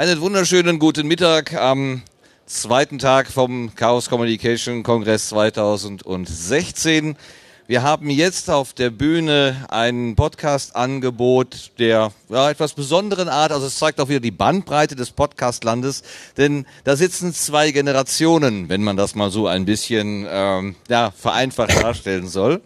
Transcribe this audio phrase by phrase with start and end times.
[0.00, 2.00] Einen wunderschönen guten Mittag am
[2.46, 7.18] zweiten Tag vom Chaos Communication Kongress 2016.
[7.66, 13.52] Wir haben jetzt auf der Bühne ein Podcast-Angebot der ja, etwas besonderen Art.
[13.52, 16.02] Also es zeigt auch wieder die Bandbreite des Podcast-Landes,
[16.38, 21.76] denn da sitzen zwei Generationen, wenn man das mal so ein bisschen ähm, ja, vereinfacht
[21.76, 22.62] darstellen soll.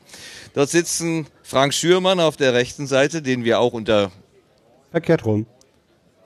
[0.55, 4.13] Dort sitzen Frank Schürmann auf der rechten Seite, den wir auch unter
[4.93, 5.47] verkehrt rum.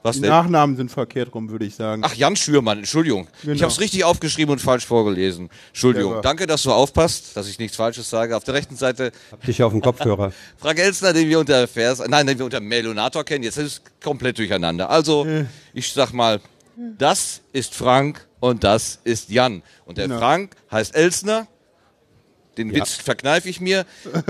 [0.08, 0.30] Was die denn?
[0.30, 2.02] Nachnamen sind verkehrt rum, würde ich sagen.
[2.04, 3.28] Ach, Jan Schürmann, Entschuldigung.
[3.42, 3.54] Genau.
[3.54, 5.50] Ich habe es richtig aufgeschrieben und falsch vorgelesen.
[5.68, 6.14] Entschuldigung.
[6.14, 8.36] Ja, Danke, dass du aufpasst, dass ich nichts Falsches sage.
[8.36, 9.12] Auf der rechten Seite.
[9.30, 10.32] Hab dich auf dem Kopfhörer.
[10.58, 13.44] Frank Elsner, den wir unter Vers, nein, den wir unter Melonator kennen.
[13.44, 14.90] Jetzt ist es komplett durcheinander.
[14.90, 15.44] Also, äh.
[15.74, 16.40] ich sag mal,
[16.76, 19.62] das ist Frank und das ist Jan.
[19.84, 20.20] Und der genau.
[20.20, 21.46] Frank heißt Elsner
[22.58, 22.76] den ja.
[22.76, 23.86] Witz verkneife ich mir.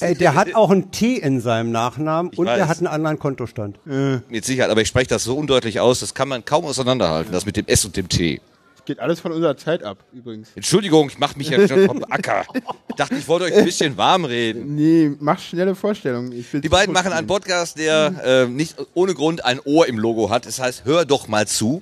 [0.00, 2.56] Ey, der hat auch ein T in seinem Nachnamen ich und weiß.
[2.56, 3.78] der hat einen anderen Kontostand.
[3.88, 4.18] Äh.
[4.28, 7.46] Mit Sicherheit, aber ich spreche das so undeutlich aus, das kann man kaum auseinanderhalten, das
[7.46, 8.40] mit dem S und dem T.
[8.84, 10.48] Geht alles von unserer Zeit ab, übrigens.
[10.56, 12.44] Entschuldigung, ich mache mich ja schon vom Acker.
[12.88, 14.74] Ich dachte, ich wollte euch ein bisschen warm reden.
[14.74, 16.32] Nee, mach schnelle Vorstellungen.
[16.32, 20.46] Die beiden machen einen Podcast, der äh, nicht ohne Grund ein Ohr im Logo hat.
[20.46, 21.80] Das heißt, hör doch mal zu.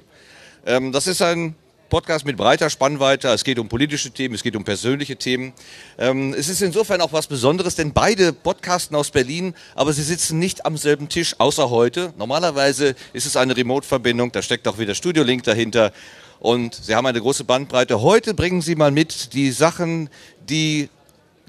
[0.66, 1.54] Ähm, das ist ein
[1.90, 3.28] Podcast mit breiter Spannweite.
[3.28, 5.52] Es geht um politische Themen, es geht um persönliche Themen.
[5.98, 10.38] Ähm, es ist insofern auch was Besonderes, denn beide podcasten aus Berlin, aber sie sitzen
[10.38, 12.14] nicht am selben Tisch, außer heute.
[12.16, 15.92] Normalerweise ist es eine Remote-Verbindung, da steckt auch wieder Studio-Link dahinter.
[16.38, 18.00] Und sie haben eine große Bandbreite.
[18.00, 20.08] Heute bringen sie mal mit die Sachen,
[20.48, 20.88] die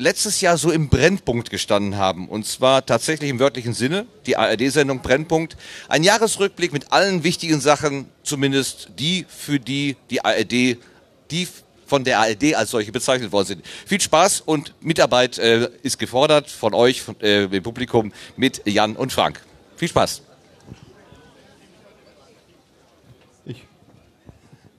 [0.02, 2.28] letztes Jahr so im Brennpunkt gestanden haben.
[2.28, 5.56] Und zwar tatsächlich im wörtlichen Sinne, die ARD-Sendung Brennpunkt.
[5.88, 10.78] Ein Jahresrückblick mit allen wichtigen Sachen, zumindest die, für die die ARD,
[11.30, 11.48] die
[11.86, 13.66] von der ARD als solche bezeichnet worden sind.
[13.86, 18.96] Viel Spaß und Mitarbeit äh, ist gefordert von euch, von, äh, dem Publikum, mit Jan
[18.96, 19.42] und Frank.
[19.76, 20.24] Viel Spaß.
[23.46, 23.66] Ich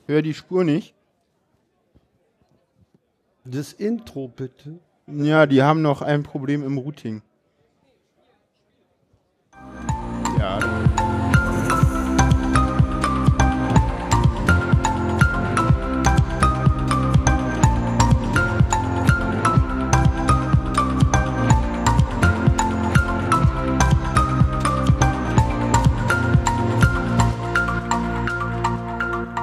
[0.07, 0.95] höre die Spur nicht.
[3.45, 4.79] Das Intro bitte.
[5.15, 7.21] Ja, die haben noch ein Problem im Routing.
[10.39, 10.59] Ja.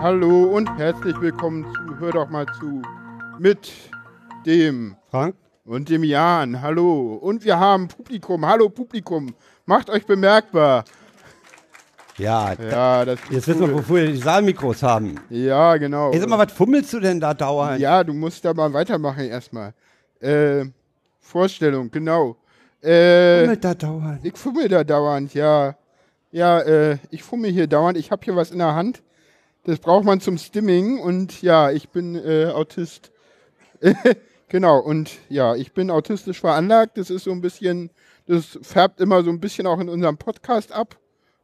[0.02, 2.82] Hallo und herzlich willkommen zu Hör doch mal zu
[3.38, 3.72] mit
[4.48, 5.36] dem Frank
[5.70, 7.14] und dem Jan, hallo.
[7.14, 9.36] Und wir haben Publikum, hallo Publikum,
[9.68, 10.84] macht euch bemerkbar.
[12.18, 13.54] Ja, ja das jetzt cool.
[13.54, 15.20] wissen wir, wofür wir die Saalmikros haben.
[15.30, 16.12] Ja, genau.
[16.12, 17.80] Ey, sag mal, was fummelst du denn da dauernd?
[17.80, 19.76] Ja, du musst da mal weitermachen erstmal.
[20.20, 20.66] Äh,
[21.20, 22.36] Vorstellung, genau.
[22.82, 24.26] Äh, fummelt da dauernd?
[24.26, 25.76] Ich fummel da dauernd, ja.
[26.32, 27.96] Ja, äh, ich fummel hier dauernd.
[27.96, 29.04] Ich habe hier was in der Hand.
[29.66, 33.12] Das braucht man zum Stimming und ja, ich bin äh, Autist.
[34.50, 36.98] Genau, und ja, ich bin autistisch veranlagt.
[36.98, 37.92] Das ist so ein bisschen,
[38.26, 40.98] das färbt immer so ein bisschen auch in unserem Podcast ab.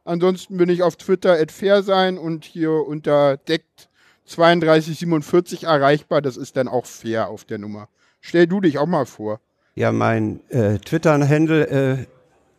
[0.04, 3.90] Ansonsten bin ich auf Twitter at fair sein und hier unter deckt
[4.28, 6.24] 3247 erreichbar.
[6.24, 7.90] Das ist dann auch fair auf der Nummer.
[8.22, 9.40] Stell du dich auch mal vor.
[9.76, 12.06] Ja, mein äh, Twitter-Handle äh,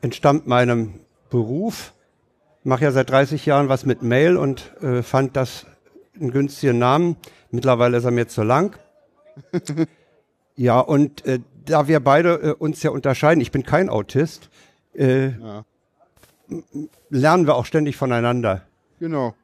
[0.00, 1.92] entstammt meinem Beruf.
[2.62, 5.66] Mache ja seit 30 Jahren was mit Mail und äh, fand das
[6.20, 7.16] einen günstigen Namen.
[7.50, 8.78] Mittlerweile ist er mir zu lang.
[10.56, 14.48] Ja, und äh, da wir beide äh, uns ja unterscheiden, ich bin kein Autist,
[14.94, 15.64] äh, ja.
[17.10, 18.62] lernen wir auch ständig voneinander.
[18.98, 19.34] Genau.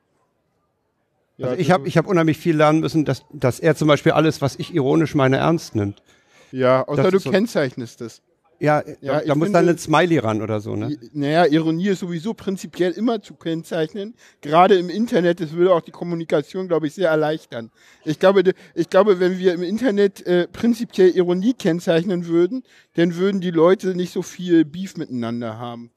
[1.36, 4.12] Ja, also ich habe ich hab unheimlich viel lernen müssen, dass, dass er zum Beispiel
[4.12, 6.02] alles, was ich ironisch meine, ernst nimmt.
[6.50, 8.22] Ja, außer das du so kennzeichnest es.
[8.62, 10.96] Ja, ja da, da muss dann ein Smiley ran oder so, ne?
[11.12, 14.14] Naja, Ironie ist sowieso prinzipiell immer zu kennzeichnen.
[14.40, 17.72] Gerade im Internet, das würde auch die Kommunikation, glaube ich, sehr erleichtern.
[18.04, 22.62] Ich glaube, ich glaube, wenn wir im Internet äh, prinzipiell Ironie kennzeichnen würden,
[22.94, 25.90] dann würden die Leute nicht so viel Beef miteinander haben.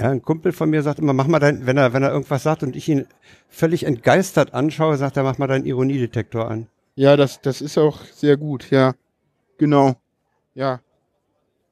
[0.00, 2.42] Ja, ein Kumpel von mir sagt immer, mach mal dein, wenn er, wenn er irgendwas
[2.42, 3.06] sagt und ich ihn
[3.48, 6.66] völlig entgeistert anschaue, sagt er, mach mal deinen Ironiedetektor an.
[6.96, 8.94] Ja, das, das ist auch sehr gut, ja.
[9.58, 9.94] Genau.
[10.54, 10.80] Ja.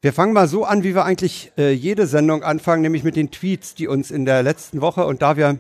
[0.03, 3.31] Wir fangen mal so an, wie wir eigentlich äh, jede Sendung anfangen, nämlich mit den
[3.31, 5.59] Tweets, die uns in der letzten Woche und da wir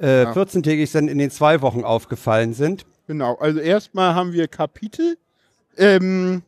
[0.00, 0.32] äh, ja.
[0.32, 2.86] 14-tägig sind, in den zwei Wochen aufgefallen sind.
[3.06, 5.16] Genau, also erstmal haben wir Kapitel.
[5.76, 6.42] Ähm,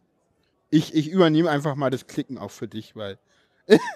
[0.70, 3.18] ich, ich übernehme einfach mal das Klicken auch für dich, weil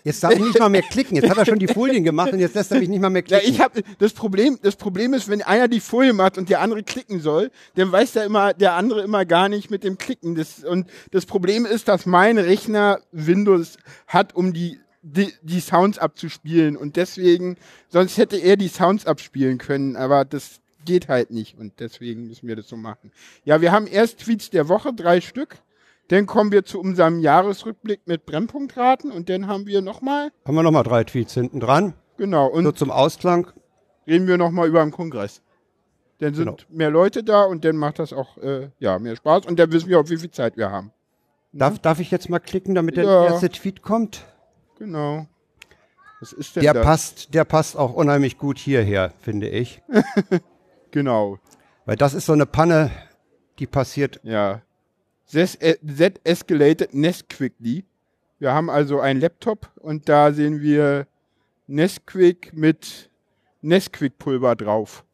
[0.02, 1.16] Jetzt darf ich nicht mal mehr klicken.
[1.16, 3.22] Jetzt hat er schon die Folien gemacht und jetzt lässt er mich nicht mal mehr
[3.22, 3.44] klicken.
[3.44, 6.60] Ja, ich hab, das, Problem, das Problem ist, wenn einer die Folie macht und der
[6.60, 10.34] andere klicken soll, dann weiß der, immer, der andere immer gar nicht mit dem Klicken.
[10.34, 13.76] Das, und das Problem ist, dass mein Rechner Windows
[14.06, 17.56] hat, um die die, die Sounds abzuspielen und deswegen,
[17.88, 22.48] sonst hätte er die Sounds abspielen können, aber das geht halt nicht und deswegen müssen
[22.48, 23.12] wir das so machen.
[23.44, 25.58] Ja, wir haben erst Tweets der Woche, drei Stück.
[26.08, 30.62] Dann kommen wir zu unserem Jahresrückblick mit Brennpunktraten und dann haben wir nochmal, Haben wir
[30.62, 31.94] nochmal drei Tweets hinten dran.
[32.16, 33.49] genau, und So zum Ausklang.
[34.06, 35.43] reden wir nochmal über den Kongress.
[36.20, 36.56] Dann sind Genau.
[36.70, 39.88] mehr Leute da und dann macht das auch äh, ja, mehr Spaß und dann wissen
[39.88, 40.93] wir auch, wie viel Zeit wir haben.
[41.52, 43.25] Darf, darf ich jetzt mal klicken, damit der Ja.
[43.26, 44.25] erste Tweet kommt?
[44.78, 45.26] Genau.
[46.20, 46.84] Was ist denn Der das?
[46.84, 49.82] passt, der passt auch unheimlich gut hierher, finde ich.
[50.90, 51.38] Genau.
[51.84, 52.90] Weil das ist so eine Panne,
[53.58, 54.20] die passiert.
[54.22, 54.62] Ja.
[55.28, 55.76] Z, äh,
[56.25, 57.84] escalated Nesquicly.
[58.38, 61.06] Wir haben also einen Laptop und da sehen wir
[61.66, 63.10] Nesquik mit
[63.60, 65.04] Nesquik-Pulver drauf.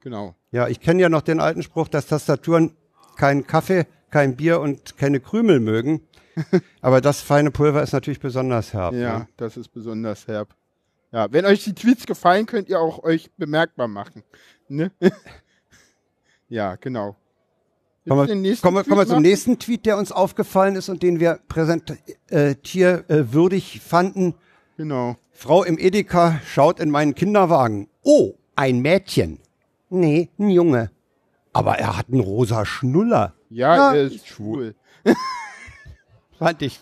[0.00, 0.34] Genau.
[0.50, 2.76] Ja, ich kenne ja noch den alten Spruch, dass Tastaturen
[3.16, 6.02] keinen Kaffee, kein Bier und keine Krümel mögen.
[6.80, 8.94] Aber das feine Pulver ist natürlich besonders herb.
[8.94, 9.28] Ja, ne?
[9.36, 10.54] das ist besonders herb.
[11.12, 14.24] Ja, wenn euch die Tweets gefallen, könnt ihr auch euch bemerkbar machen.
[14.66, 14.90] Ne?
[16.48, 17.14] ja, genau.
[18.06, 21.20] Kommen wir, kommen, wir, kommen wir zum nächsten Tweet, der uns aufgefallen ist und den
[21.20, 24.34] wir präsentierwürdig fanden.
[24.76, 25.16] Genau.
[25.32, 27.88] Frau im Edeka schaut in meinen Kinderwagen.
[28.02, 29.38] Oh, ein Mädchen.
[29.88, 30.90] Nee, ein Junge.
[31.52, 33.32] Aber er hat einen rosa Schnuller.
[33.48, 34.74] Ja, Ja, er ist schwul.
[36.38, 36.80] Fand ich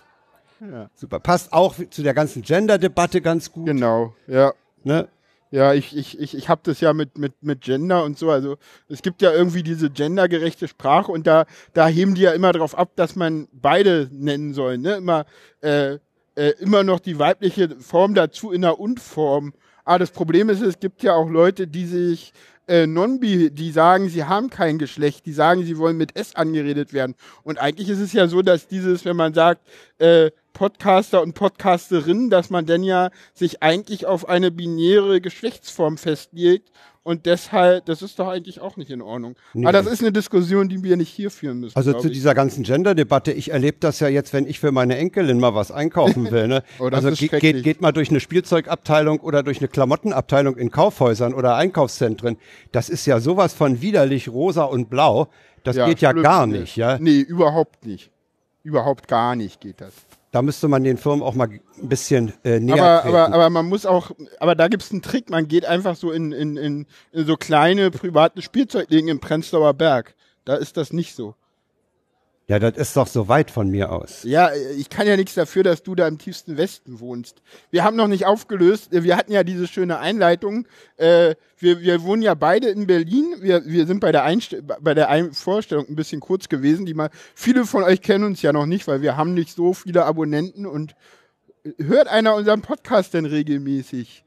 [0.60, 0.90] Ja.
[0.94, 1.20] super.
[1.20, 3.66] Passt auch zu der ganzen Gender-Debatte ganz gut.
[3.66, 4.52] Genau, ja.
[4.84, 5.08] Ne?
[5.52, 8.30] Ja, ich, ich, ich, ich habe das ja mit, mit, mit Gender und so.
[8.30, 8.56] Also
[8.88, 11.44] es gibt ja irgendwie diese gendergerechte Sprache und da,
[11.74, 14.78] da heben die ja immer drauf ab, dass man beide nennen soll.
[14.78, 14.94] Ne?
[14.94, 15.26] Immer,
[15.60, 15.98] äh,
[16.36, 19.52] äh, immer noch die weibliche Form dazu in der Und-Form.
[19.84, 22.32] Aber das Problem ist, es gibt ja auch Leute, die sich
[22.72, 26.94] äh, non-bi, die sagen, sie haben kein Geschlecht, die sagen, sie wollen mit S angeredet
[26.94, 27.14] werden.
[27.42, 29.60] Und eigentlich ist es ja so, dass dieses, wenn man sagt,
[29.98, 36.70] äh, Podcaster und Podcasterinnen, dass man dann ja sich eigentlich auf eine binäre Geschlechtsform festlegt
[37.04, 39.34] und deshalb, das ist doch eigentlich auch nicht in Ordnung.
[39.54, 39.66] Nee.
[39.66, 41.76] Aber das ist eine Diskussion, die wir nicht hier führen müssen.
[41.76, 42.14] Also zu ich.
[42.14, 45.72] dieser ganzen Gender-Debatte, ich erlebe das ja jetzt, wenn ich für meine Enkelin mal was
[45.72, 46.48] einkaufen will.
[46.48, 46.62] Ne?
[46.78, 51.34] Oh, also ge geht, geht mal durch eine Spielzeugabteilung oder durch eine Klamottenabteilung in Kaufhäusern
[51.34, 52.38] oder Einkaufszentren.
[52.72, 55.28] Das ist ja sowas von widerlich rosa und blau.
[55.64, 56.76] Das geht ja gar nicht.
[56.76, 56.98] Ja?
[56.98, 58.10] Nee, überhaupt nicht.
[58.62, 59.92] Überhaupt gar nicht geht das.
[60.32, 63.16] Da müsste man den Firmen auch mal ein bisschen äh, näher Aber, treten.
[63.16, 66.32] aber, aber man muss auch, aber da gibt's einen Trick, man geht einfach so in,
[66.32, 70.14] in, in, in so kleine private Spielzeugläden im Prenzlauer Berg.
[70.46, 71.34] Da ist das nicht so.
[72.48, 74.24] Ja, das ist doch so weit von mir aus.
[74.24, 77.40] Ja, ich kann ja nichts dafür, dass du da im tiefsten Westen wohnst.
[77.70, 78.88] Wir haben noch nicht aufgelöst.
[78.90, 80.66] Wir hatten ja diese schöne Einleitung.
[80.96, 83.36] Äh, wir, wir wohnen ja beide in Berlin.
[83.40, 84.28] Wir, wir sind bei der,
[84.80, 86.84] bei der Vorstellung ein bisschen kurz gewesen.
[86.84, 89.72] Die mal, viele von euch kennen uns ja noch nicht, weil wir haben nicht so
[89.72, 90.66] viele Abonnenten.
[90.66, 90.96] Und
[91.78, 94.24] hört einer unseren Podcast denn regelmäßig?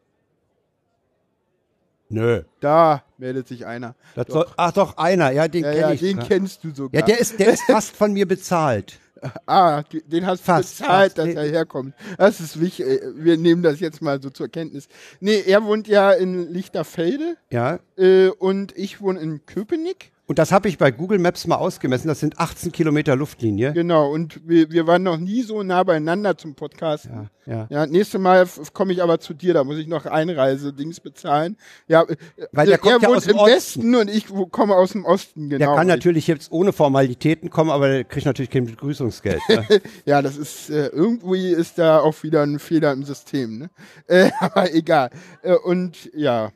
[2.09, 2.43] Nö.
[2.59, 3.95] Da meldet sich einer.
[4.15, 5.99] Das soll, ach doch, einer, ja, den Ja, kenne ja, ich.
[6.01, 6.99] den kennst du sogar.
[7.01, 8.99] ja, der ist, der ist fast von mir bezahlt.
[9.47, 11.17] Ah, den hast du bezahlt, fast.
[11.17, 11.33] dass Nee.
[11.33, 11.95] er herkommt.
[12.17, 12.85] Das ist wichtig.
[12.85, 14.87] äh, Wir nehmen das jetzt mal so zur Kenntnis.
[15.19, 17.79] Nee, er wohnt ja in Lichterfelde Ja.
[17.97, 20.11] äh, und ich wohne in Köpenick.
[20.27, 22.07] Und das habe ich bei Google Maps mal ausgemessen.
[22.07, 23.73] Das sind 18 Kilometer Luftlinie.
[23.73, 27.29] Genau, und wir, wir waren noch nie so nah beieinander zum Podcasten.
[27.45, 27.67] Ja.
[27.69, 31.57] Ja, nächste Mal komme ich aber zu dir, da muss ich noch Einreise-Dings bezahlen.
[31.87, 32.15] Ja, äh,
[32.51, 33.51] Weil der er kommt ja wohnt aus dem im Osten.
[33.55, 35.65] Westen und ich komme aus dem Osten, genau.
[35.67, 39.41] Der kann natürlich jetzt ohne Formalitäten kommen, aber der kriegt natürlich kein Begrüßungsgeld.
[39.47, 39.65] Ne?
[40.05, 43.69] Ja, das ist äh, irgendwie ist da auch wieder ein Fehler im System, ne?
[44.07, 45.09] Äh, aber egal.
[45.43, 46.51] Äh, und ja,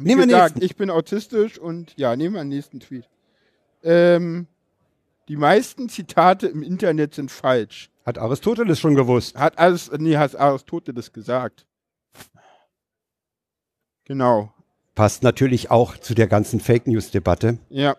[0.00, 0.64] wie Nehmen wir gesagt, nächsten.
[0.64, 3.08] ich bin autistisch und ja, nehmen wir den nächsten Tweet.
[3.82, 4.46] Ähm,
[5.28, 7.90] die meisten Zitate im Internet sind falsch.
[8.04, 9.36] Hat Aristoteles schon gewusst.
[9.36, 11.66] Hat alles, nee, hat Aristoteles gesagt.
[14.04, 14.52] Genau.
[14.94, 17.58] Passt natürlich auch zu der ganzen Fake News Debatte.
[17.68, 17.96] Ja,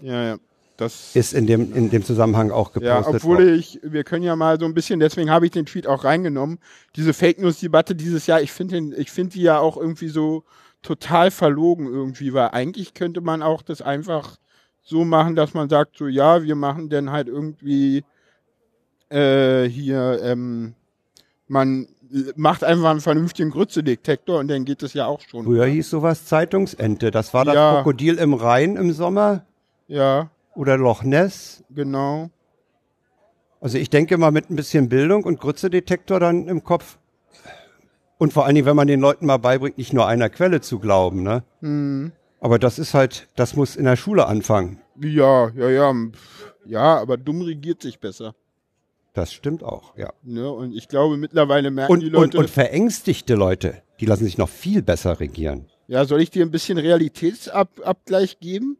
[0.00, 0.38] ja, ja.
[0.82, 3.58] Das Ist in dem, in dem Zusammenhang auch Ja, gepostet obwohl worden.
[3.58, 6.58] ich, wir können ja mal so ein bisschen, deswegen habe ich den Tweet auch reingenommen.
[6.96, 10.44] Diese Fake News Debatte dieses Jahr, ich finde, ich finde die ja auch irgendwie so
[10.82, 14.36] total verlogen irgendwie, weil eigentlich könnte man auch das einfach
[14.82, 18.02] so machen, dass man sagt, so ja, wir machen dann halt irgendwie
[19.10, 20.74] äh, hier, ähm,
[21.48, 21.86] man
[22.36, 25.44] macht einfach einen vernünftigen Grützedetektor und dann geht es ja auch schon.
[25.44, 27.10] Früher hieß sowas Zeitungsente.
[27.10, 27.76] Das war das Ja.
[27.76, 29.46] Krokodil im Rhein im Sommer
[29.88, 31.62] Ja, oder Loch Ness.
[31.70, 32.30] genau.
[33.60, 36.98] Also ich denke mal mit ein bisschen Bildung und Grützedetektor dann im Kopf.
[38.18, 40.80] Und vor allen Dingen, wenn man den Leuten mal beibringt, nicht nur einer Quelle zu
[40.80, 41.44] glauben, ne?
[41.60, 42.10] Hm.
[42.40, 44.80] Aber das ist halt, das muss in der Schule anfangen.
[45.00, 45.94] Ja, ja, ja.
[46.66, 48.34] Ja, aber dumm regiert sich besser.
[49.14, 50.12] Das stimmt auch, ja.
[50.22, 50.50] Ne?
[50.50, 52.38] Und ich glaube, mittlerweile merken die Und, Leute.
[52.38, 55.66] und, und verängstigte Leute, die lassen sich noch viel besser regieren.
[55.86, 58.76] ja, soll ich dir ein bisschen Realitätsabgleich geben?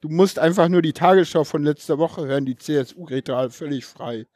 [0.00, 2.46] Du musst einfach nur die Tagesschau von letzter Woche hören.
[2.46, 4.26] Die CSU geht da völlig frei.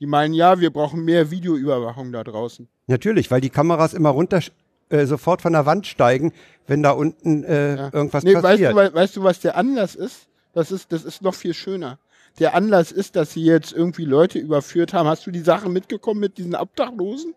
[0.00, 2.68] Die meinen, ja, wir brauchen mehr Videoüberwachung da draußen.
[2.86, 4.40] Natürlich, weil die Kameras immer runter
[4.88, 6.32] äh, sofort von der Wand steigen,
[6.66, 7.90] wenn da unten äh, Ja.
[7.92, 8.72] irgendwas nee, weißt passiert.
[8.72, 10.26] du, wei- weißt du, was der Anlass ist?
[10.54, 11.98] Das ist, das ist noch viel schöner.
[12.38, 15.06] Der Anlass ist, dass sie jetzt irgendwie Leute überführt haben.
[15.08, 17.34] Hast du die Sache mitgekommen mit diesen Obdachlosen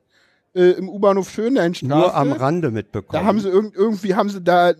[0.53, 1.87] äh, im U-Bahnhof Schöneinstraße?
[1.99, 3.21] Nur am Rande mitbekommen.
[3.21, 4.75] Da haben sie irgend, irgendwie haben sie da äh,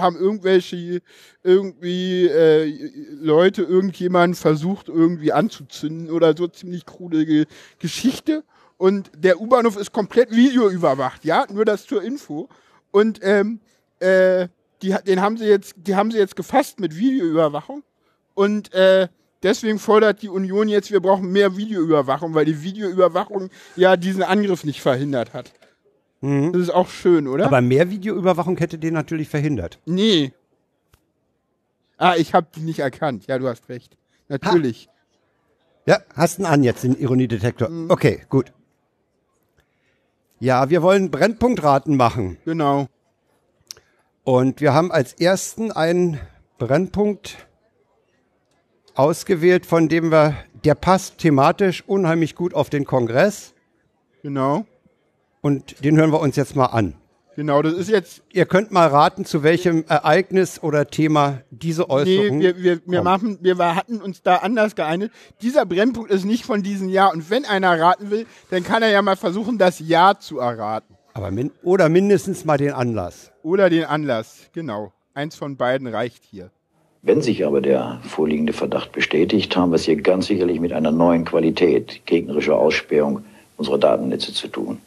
[0.00, 1.00] haben irgendwelche
[1.42, 7.46] irgendwie äh, Leute irgendjemanden versucht irgendwie anzuzünden oder so ziemlich krude Ge
[7.78, 8.44] Geschichte.
[8.76, 12.48] Und der U-Bahnhof ist komplett videoüberwacht, ja, nur das zur Info.
[12.90, 13.60] Und ähm,
[14.00, 14.48] äh,
[14.82, 17.82] die, den haben sie jetzt die haben sie jetzt gefasst mit Videoüberwachung.
[18.34, 19.08] Und äh,
[19.42, 24.64] deswegen fordert die Union jetzt, wir brauchen mehr Videoüberwachung, weil die Videoüberwachung ja diesen Angriff
[24.64, 25.52] nicht verhindert hat.
[26.52, 27.44] Das ist auch schön, oder?
[27.44, 29.78] Aber mehr Videoüberwachung hätte den natürlich verhindert.
[29.84, 30.32] Nee.
[31.98, 33.26] Ah, ich habe die nicht erkannt.
[33.26, 33.96] Ja, du hast recht.
[34.28, 34.88] Natürlich.
[35.86, 37.68] Ja, hast ihn an jetzt, den Ironiedetektor.
[37.68, 37.90] Mhm.
[37.90, 38.52] Okay, gut.
[40.40, 42.38] Ja, wir wollen Brennpunktraten machen.
[42.46, 42.88] Genau.
[44.24, 46.18] Und wir haben als ersten einen
[46.56, 47.46] Brennpunkt
[48.94, 53.52] ausgewählt, von dem wir, der passt thematisch unheimlich gut auf den Kongress.
[54.22, 54.64] Genau.
[55.44, 56.94] Und den hören wir uns jetzt mal an.
[57.36, 58.22] Genau, das ist jetzt.
[58.32, 62.40] Ihr könnt mal raten, zu welchem Ereignis oder Thema diese Nee, Äußerung.
[62.40, 63.04] wir, wir, wir, kommt.
[63.04, 65.12] machen, wir hatten uns da anders geeinigt.
[65.42, 67.12] Dieser Brennpunkt ist nicht von diesem Jahr.
[67.12, 70.96] Und wenn einer raten will, dann kann er ja mal versuchen, das Jahr zu erraten.
[71.12, 73.30] Aber min oder mindestens mal den Anlass.
[73.42, 74.48] Oder den Anlass.
[74.54, 74.94] Genau.
[75.12, 76.50] Eins von beiden reicht hier.
[77.02, 80.90] Wenn sich aber der vorliegende Verdacht bestätigt, haben wir es hier ganz sicherlich mit einer
[80.90, 83.26] neuen Qualität gegnerischer Ausspähung
[83.58, 84.78] unserer Datennetze zu tun.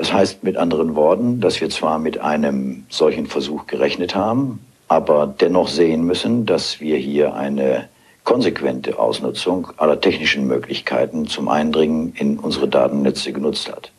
[0.00, 5.26] Das heißt mit anderen Worten, dass wir zwar mit einem solchen Versuch gerechnet haben, aber
[5.26, 7.86] dennoch sehen müssen, dass wir hier eine
[8.24, 13.92] konsequente Ausnutzung aller technischen Möglichkeiten zum Eindringen in unsere Datennetze genutzt hat.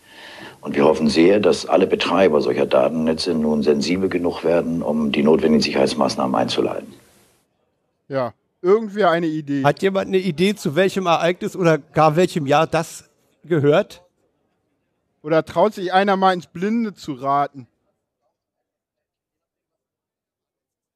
[0.62, 5.22] Und wir hoffen sehr, dass alle Betreiber solcher Datennetze nun sensibel genug werden, um die
[5.22, 6.92] notwendigen Sicherheitsmaßnahmen einzuleiten.
[8.08, 8.34] Ja.
[8.64, 9.64] Irgendwer eine Idee.
[9.64, 13.08] Hat jemand eine Idee, zu welchem Ereignis oder gar welchem Jahr das
[13.44, 14.02] gehört?
[15.24, 17.68] Oder traut sich einer mal ins Blinde zu raten?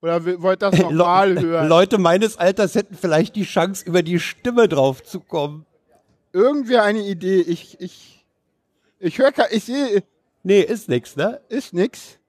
[0.01, 1.67] Oder wollt das nochmal hören?
[1.67, 5.65] Leute meines Alters hätten vielleicht die Chance, über die Stimme drauf zu kommen.
[6.34, 7.41] Irgendwer eine Idee?
[7.41, 8.25] Ich, ich,
[9.00, 10.03] ich höre, ich sehe,
[10.44, 11.41] Nee, ist nix, ne?
[11.50, 12.20] ist nix.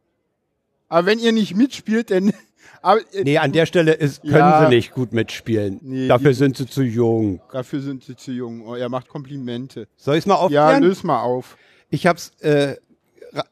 [0.89, 2.33] Aber wenn ihr nicht mitspielt, dann,
[2.83, 4.65] aber, äh, Nee, an der Stelle ist, können Ja.
[4.71, 5.81] sie nicht gut mitspielen.
[5.83, 7.43] Nee, Dafür sind sie zu jung.
[7.53, 8.67] dafür sind sie zu jung.
[8.67, 9.87] Oh, er macht Komplimente.
[9.97, 10.83] Soll ich es mal Ja, aufklären?
[10.83, 11.59] löse mal auf.
[11.91, 12.77] Ich habe es äh,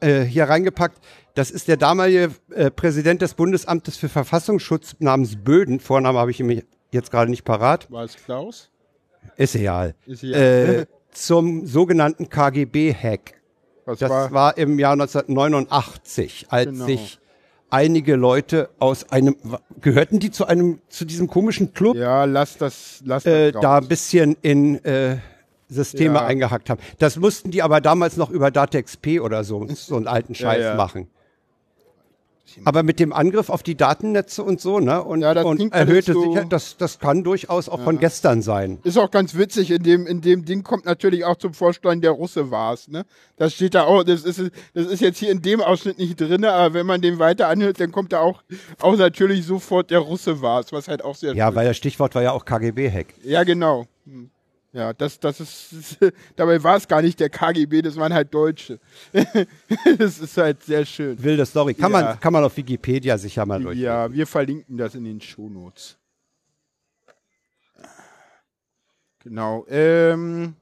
[0.00, 0.98] äh, hier reingepackt.
[1.34, 5.80] Das ist der damalige äh, Präsident des Bundesamtes für Verfassungsschutz namens Böden.
[5.80, 6.62] Vorname habe ich ihm
[6.92, 7.90] jetzt gerade nicht parat.
[7.90, 8.70] War es Klaus?
[9.36, 9.94] Ist egal.
[10.06, 10.36] Ist ja.
[10.36, 13.34] Äh, zum sogenannten KGB-Hack.
[13.84, 14.32] Was Das war?
[14.32, 16.86] war im Jahr 1989, als Genau.
[16.86, 17.18] sich
[17.70, 19.36] einige Leute aus einem,
[19.80, 23.74] gehörten die zu einem, zu diesem komischen Club, Ja, lass das, lass äh, das da
[23.74, 23.82] raus.
[23.84, 25.18] ein bisschen in äh,
[25.68, 26.26] Systeme Ja.
[26.26, 26.80] eingehackt haben.
[26.98, 30.74] Das mussten die aber damals noch über DataXP oder so, so einen alten Scheiß ja.
[30.74, 31.08] machen.
[32.64, 35.02] Aber mit dem Angriff auf die Datennetze und so, ne?
[35.02, 38.78] Und, Ja, das und erhöhte so- Sicherheit, das, das kann durchaus auch von gestern sein.
[38.84, 42.12] Ist auch ganz witzig, in dem, in dem Ding kommt natürlich auch zum Vorstellen, der
[42.12, 43.06] Russe war's, ne?
[43.38, 44.38] Das steht da auch, das ist,
[44.72, 47.80] das ist jetzt hier in dem Ausschnitt nicht drin, aber wenn man den weiter anhört,
[47.80, 48.42] dann kommt da auch,
[48.80, 52.22] auch natürlich sofort der Russe war's, was halt auch sehr Ja, weil das Stichwort war
[52.22, 53.14] ja auch KGB-Hack.
[53.24, 53.86] Ja, genau.
[54.06, 54.30] Hm.
[54.74, 55.98] Ja, das, das ist,
[56.36, 58.80] dabei war es gar nicht der KGB, das waren halt Deutsche.
[59.98, 61.22] das ist halt sehr schön.
[61.22, 61.74] Wilde Story.
[61.74, 62.02] Kann, Ja.
[62.02, 63.78] man, kann man auf Wikipedia sicher mal durch.
[63.78, 65.96] Ja, wir verlinken das in den Shownotes.
[69.20, 69.64] Genau.
[69.68, 70.54] Ähm,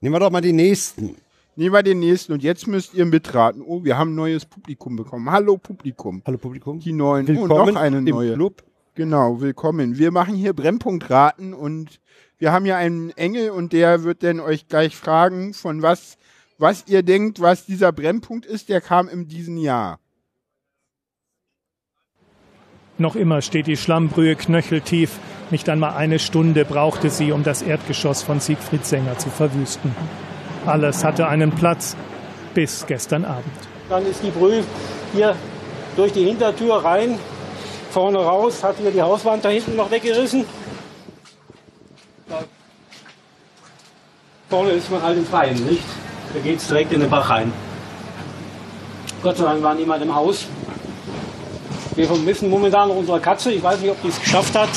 [0.00, 1.16] Nehmen wir doch mal die nächsten.
[1.54, 3.62] nehmen wir den nächsten und jetzt müsst ihr mitraten.
[3.62, 5.30] Oh, wir haben ein neues Publikum bekommen.
[5.30, 6.22] Hallo Publikum.
[6.26, 6.80] Hallo Publikum.
[6.80, 7.28] Die neuen.
[7.28, 8.34] Willkommen oh, noch eine im neue.
[8.34, 8.64] Club.
[8.96, 9.98] Genau, willkommen.
[9.98, 12.00] Wir machen hier Brennpunktraten und
[12.38, 16.18] wir haben ja einen Engel und der wird dann euch gleich fragen, von was,
[16.58, 18.68] was ihr denkt, was dieser Brennpunkt ist.
[18.68, 20.00] Der kam in diesem Jahr.
[22.98, 25.20] Noch immer steht die Schlammbrühe knöcheltief.
[25.52, 29.94] Nicht einmal eine Stunde brauchte sie, um das Erdgeschoss von Siegfried Sänger zu verwüsten.
[30.66, 31.96] Alles hatte einen Platz
[32.54, 33.46] bis gestern Abend.
[33.88, 34.64] Dann ist die Brühe
[35.14, 35.36] hier
[35.96, 37.18] durch die Hintertür rein,
[37.90, 40.44] vorne raus, hat hier die Hauswand da hinten noch weggerissen.
[44.48, 45.84] Vorne ist man halt im Freien, nicht?
[46.34, 47.52] Da geht es direkt in den Bach rein.
[49.22, 50.46] Gott sei Dank war niemand im Haus.
[51.94, 53.52] Wir vermissen momentan noch unsere Katze.
[53.52, 54.70] Ich weiß nicht, ob die es geschafft hat,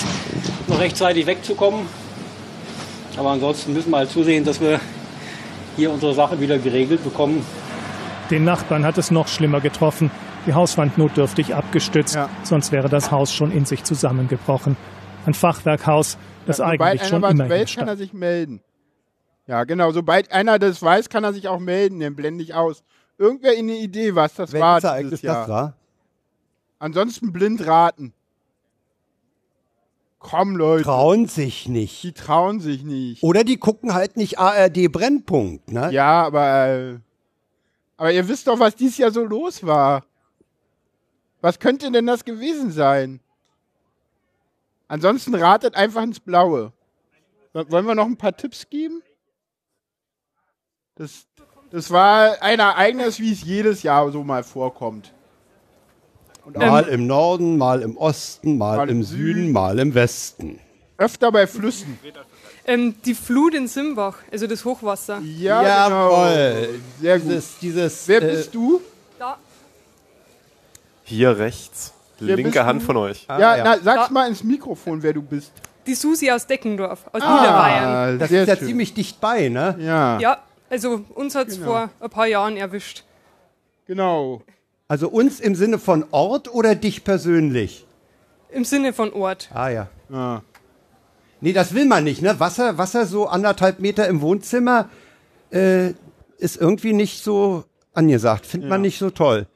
[0.68, 1.88] noch rechtzeitig wegzukommen.
[3.18, 4.80] Aber ansonsten müssen wir halt zusehen, dass wir
[5.76, 7.46] hier unsere Sache wieder geregelt bekommen.
[8.30, 10.12] Den Nachbarn hat es noch schlimmer getroffen.
[10.46, 12.30] Die Hauswand notdürftig abgestützt, Ja.
[12.44, 14.76] sonst wäre das Haus schon in sich zusammengebrochen.
[15.26, 18.62] Ein Fachwerkhaus, das Sobald eigentlich einer schon immer weiß, kann er sich melden.
[19.48, 19.92] Ja, genau.
[19.92, 22.00] Sobald einer das weiß, kann er sich auch melden.
[22.00, 22.84] Den blende ich aus.
[23.18, 25.40] Irgendwer eine Idee, was das war Welches Ereignis dieses Jahr.
[25.42, 25.74] das war?
[26.80, 28.14] Ansonsten blind raten.
[30.20, 30.84] Komm, Leute.
[30.84, 32.04] Trauen sich nicht.
[32.04, 33.24] Die trauen sich nicht.
[33.24, 35.92] Oder die gucken halt nicht ARD Brennpunkt, ne?
[35.92, 36.98] Ja, aber, äh,
[37.98, 40.04] aber ihr wisst doch, was dieses Jahr so los war.
[41.44, 43.20] Was könnte denn das gewesen sein?
[44.88, 46.72] Ansonsten ratet einfach ins Blaue.
[47.52, 49.02] Wollen wir noch ein paar Tipps geben?
[50.96, 51.26] Das,
[51.70, 55.14] das war ein Ereignis, wie es jedes Jahr so mal vorkommt.
[56.46, 59.52] Und Mal im Norden, mal im Osten, mal, Mal im im Süden, Süden.
[59.52, 60.62] mal im Westen.
[60.98, 62.00] öfter bei Flüssen.
[62.66, 65.20] Ähm, die Flut in Simbach, also das Hochwasser.
[65.20, 66.68] Ja, Jawohl.
[66.68, 66.80] genau.
[67.02, 67.30] Sehr gut.
[67.32, 68.82] Dieses, dieses, Wer äh, bist du?
[71.04, 71.94] Hier rechts.
[72.20, 72.86] Wer bist Linke Hand du?
[72.86, 73.26] von euch.
[73.28, 73.64] ah, ja, ja.
[73.64, 74.14] Na, sag's Ja.
[74.14, 75.52] mal ins Mikrofon, wer du bist.
[75.86, 78.18] die Susi aus Deckendorf, aus Niederbayern.
[78.20, 78.68] das ist ja schön.
[78.68, 79.76] ziemlich dicht bei, ne?
[79.80, 80.38] Ja, Ja,
[80.70, 81.66] also uns hat's Genau.
[81.68, 83.04] vor ein paar Jahren erwischt.
[83.86, 84.42] genau.
[84.88, 87.86] Also uns im Sinne von Ort oder dich persönlich?
[88.52, 89.50] Im Sinne von Ort.
[89.54, 89.88] Ah ja.
[90.10, 90.42] Ja.
[91.42, 92.40] Nee, das will man nicht, ne?
[92.40, 94.90] Wasser, Wasser so anderthalb Meter im Wohnzimmer
[95.52, 95.94] äh,
[96.38, 98.46] ist irgendwie nicht so angesagt.
[98.46, 99.48] Findet man nicht so toll.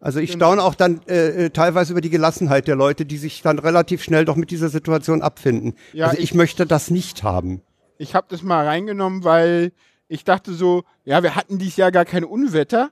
[0.00, 3.42] Also ich staune auch dann äh, äh, teilweise über die Gelassenheit der Leute, die sich
[3.42, 5.74] dann relativ schnell doch mit dieser Situation abfinden.
[5.92, 7.62] Ja, also ich, ich- möchte das nicht haben.
[7.98, 9.72] Ich habe das mal reingenommen, weil
[10.08, 12.90] ich dachte so, ja, wir hatten dieses Jahr gar kein Unwetter.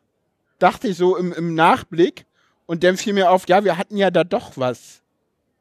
[0.58, 2.24] Dachte ich so im, im Nachblick.
[2.66, 5.02] Und dann fiel mir auf, ja, wir hatten ja da doch was.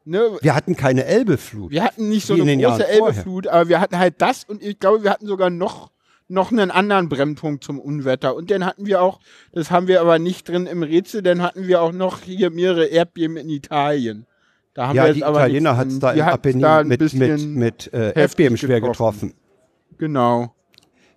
[0.05, 0.37] Ne?
[0.41, 1.71] Wir hatten keine Elbeflut.
[1.71, 2.87] Wir hatten nicht so eine große.
[2.87, 5.91] Elbeflut, aber wir hatten halt das und ich glaube, wir hatten sogar noch,
[6.27, 8.35] noch einen anderen Brennpunkt zum Unwetter.
[8.35, 9.19] Und dann hatten wir auch,
[9.51, 12.85] das haben wir aber nicht drin im Rätsel, dann hatten wir auch noch hier mehrere
[12.85, 14.25] Erdbeben in Italien.
[14.73, 17.13] Da haben wir ja, jetzt die aber Italiener hat es da hatten's Apennin da mit,
[17.13, 19.29] mit, mit äh, Erdbeben schwer getroffen.
[19.29, 19.97] getroffen.
[19.99, 20.53] Genau.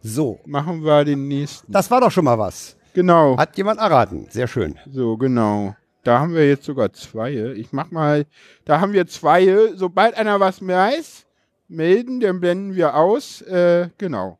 [0.02, 1.72] So, Machen wir den nächsten.
[1.72, 2.76] das war doch schon mal was.
[2.92, 3.36] Genau.
[3.36, 4.26] Hat jemand erraten.
[4.30, 4.76] Sehr schön.
[4.90, 5.74] So, genau.
[6.04, 7.32] Da haben wir jetzt sogar zwei.
[7.56, 8.26] Ich mach mal,
[8.64, 9.72] da haben wir zwei.
[9.74, 11.26] Sobald einer was weiß,
[11.68, 13.42] melden, dann blenden wir aus.
[13.42, 14.38] Äh, genau.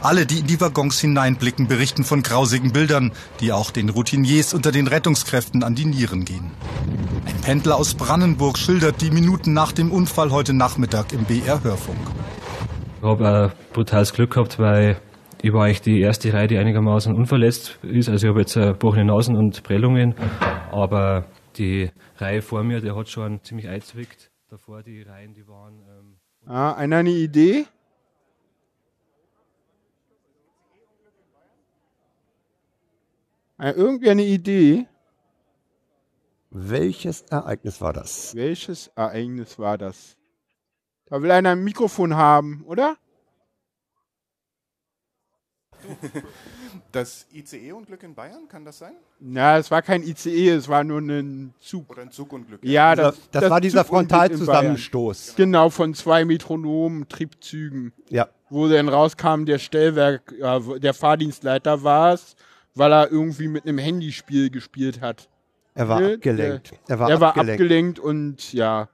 [0.00, 4.72] Alle, die in die Waggons hineinblicken, berichten von grausigen Bildern, die auch den Routiniers unter
[4.72, 6.50] den Rettungskräften an die Nieren gehen.
[7.26, 11.98] Ein Pendler aus Brandenburg schildert die Minuten nach dem Unfall heute Nachmittag im BR-Hörfunk.
[12.98, 15.00] Ich habe ein brutales Glück gehabt, weil
[15.42, 18.08] ich war eigentlich die erste Reihe, die einigermaßen unverletzt ist.
[18.08, 20.14] Also ich habe jetzt äh, gebrochene Nasen und Prellungen,
[20.70, 21.24] aber
[21.56, 24.30] die Reihe vor mir, der hat schon ziemlich eingezwickt.
[24.50, 25.80] Davor die Reihen, die waren...
[25.88, 27.66] Ähm Ah, einer eine Idee?
[33.68, 34.86] Irgendwie eine Idee?
[36.50, 38.34] Welches Ereignis war das?
[38.34, 40.16] Welches Ereignis war das?
[41.06, 42.96] Da will einer ein Mikrofon haben, oder?
[46.92, 48.94] Das ICE-Unglück in Bayern, kann das sein?
[49.20, 51.88] Na, es war kein ICE, es war nur ein Zug.
[51.88, 52.64] Oder ein Zugunglück?
[52.64, 53.84] Ja, Das, das, das, war dieser.
[53.84, 55.34] Frontalzusammenstoß.
[55.36, 57.92] Genau, von zwei Metronomen-Triebzügen.
[58.08, 58.28] Ja.
[58.48, 62.34] wo dann rauskam, der Stellwerk, ja, der Fahrdienstleiter war es,
[62.74, 65.28] weil er irgendwie mit einem Handyspiel gespielt hat.
[65.74, 66.14] Er war Ne?
[66.14, 66.72] abgelenkt.
[66.88, 67.60] Er war, er war abgelenkt.
[67.60, 68.88] abgelenkt und ja.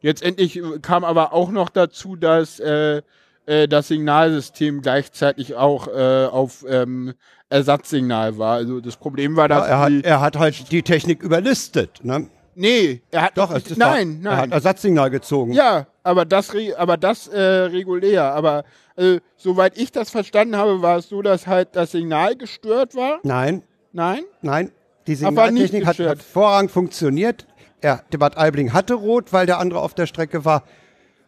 [0.00, 3.02] Jetzt endlich kam aber auch noch dazu, dass äh,
[3.46, 7.12] äh, das Signalsystem gleichzeitig auch äh, auf ähm,
[7.50, 8.54] Ersatzsignal war.
[8.54, 12.00] Also das Problem war, Ja, dass er, hat, er hat halt die Technik überlistet.
[12.02, 12.28] Ne?
[12.54, 14.52] Nee, er hat Doch, nicht, es ist nein, Er hat nein.
[14.52, 15.52] Ersatzsignal gezogen.
[15.52, 18.24] Ja, aber das, aber das äh, regulär.
[18.34, 18.64] Aber
[18.96, 23.20] äh, soweit ich das verstanden habe, war es so, dass halt das Signal gestört war.
[23.22, 24.24] Nein, Nein?
[24.42, 24.70] nein.
[25.06, 27.46] Die Signaltechnik hat hervorragend funktioniert.
[27.80, 30.64] Er, der Bad Aibling hatte rot, weil der andere auf der Strecke war.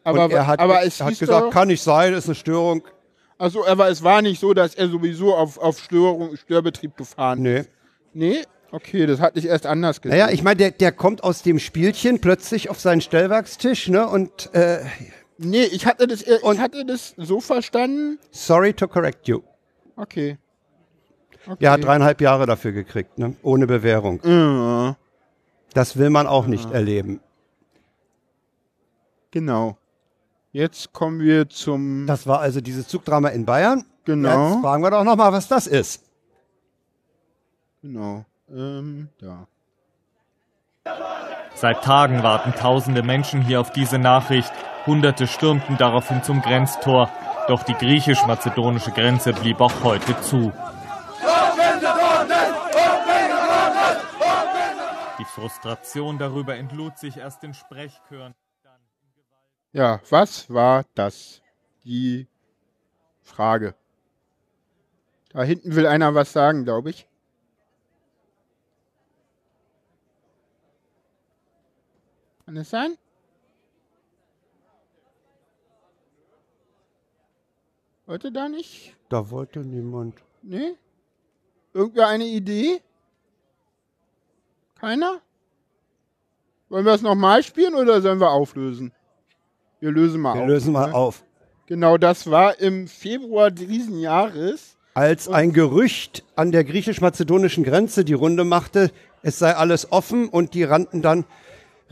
[0.04, 2.34] Aber, und er hat, aber es er hat gesagt, doch, kann nicht sein, ist eine
[2.34, 2.82] Störung.
[3.38, 7.70] also, aber es war nicht so, dass er sowieso auf, auf Störung, Störbetrieb gefahren ist.
[8.12, 8.30] Nee.
[8.34, 8.42] Nee?
[8.74, 10.18] Okay, das hatte ich erst anders gesehen.
[10.18, 14.08] Naja, ich meine, der, der kommt aus dem Spielchen plötzlich auf seinen Stellwerkstisch, ne?
[14.08, 14.80] Und äh,
[15.36, 18.18] nee, ich hatte das, ich Und- hatte das so verstanden.
[18.30, 19.42] sorry to correct you.
[19.96, 20.38] Okay.
[21.46, 21.68] okay.
[21.68, 23.36] Hat dreieinhalb Jahre dafür gekriegt, ne?
[23.42, 24.20] Ohne Bewährung.
[24.24, 24.96] Ja,
[25.74, 27.20] Das will man auch nicht erleben.
[29.30, 29.76] genau.
[30.54, 32.06] Jetzt kommen wir zum.
[32.06, 33.84] Das war also dieses Zugdrama in Bayern.
[34.04, 34.52] Genau.
[34.54, 36.02] Jetzt fragen wir doch noch mal, was das ist.
[37.80, 38.24] Genau.
[38.52, 39.46] Ähm, da.
[41.54, 44.52] Seit Tagen warten tausende Menschen hier auf diese Nachricht.
[44.86, 47.10] Hunderte stürmten daraufhin zum Grenztor.
[47.48, 50.52] Doch die griechisch-mazedonische Grenze blieb auch heute zu.
[55.18, 58.34] Die Frustration darüber entlud sich erst in Sprechchören.
[59.72, 61.40] Ja, was war das?
[61.84, 62.28] Die
[63.22, 63.74] Frage.
[65.32, 67.08] Da hinten will einer was sagen, glaube ich.
[72.52, 72.98] Kann es sein?
[78.04, 78.94] Wollte da nicht?
[79.08, 80.16] Da wollte niemand.
[80.42, 80.74] Nee?
[81.72, 82.82] Irgendwer eine Idee?
[84.78, 85.22] Keiner?
[86.68, 88.92] Wollen wir es nochmal spielen oder sollen wir auflösen?
[89.80, 90.48] Wir lösen mal Wir auf.
[90.48, 90.94] lösen mal ne?
[90.94, 91.24] auf.
[91.64, 94.76] Genau, das war im Februar diesen Jahres.
[94.92, 98.90] Als ein Gerücht an der griechisch-mazedonischen Grenze die Runde machte,
[99.22, 101.24] es sei alles offen und die rannten dann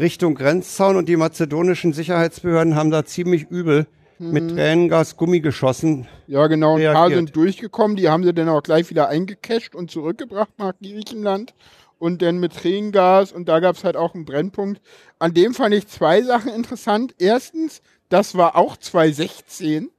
[0.00, 3.86] Richtung Grenzzaun und die mazedonischen Sicherheitsbehörden haben da ziemlich übel
[4.18, 4.48] mit Mhm.
[4.48, 6.06] Tränengas, Gummi geschossen.
[6.26, 7.18] Ja, genau, ein paar reagiert.
[7.18, 11.54] sind durchgekommen, die haben sie dann auch gleich wieder eingecasht und zurückgebracht nach Griechenland.
[11.98, 14.80] Und dann mit Tränengas und da gab es halt auch einen Brennpunkt.
[15.18, 17.14] An dem fand ich zwei Sachen interessant.
[17.18, 19.90] Erstens, das war auch 2016.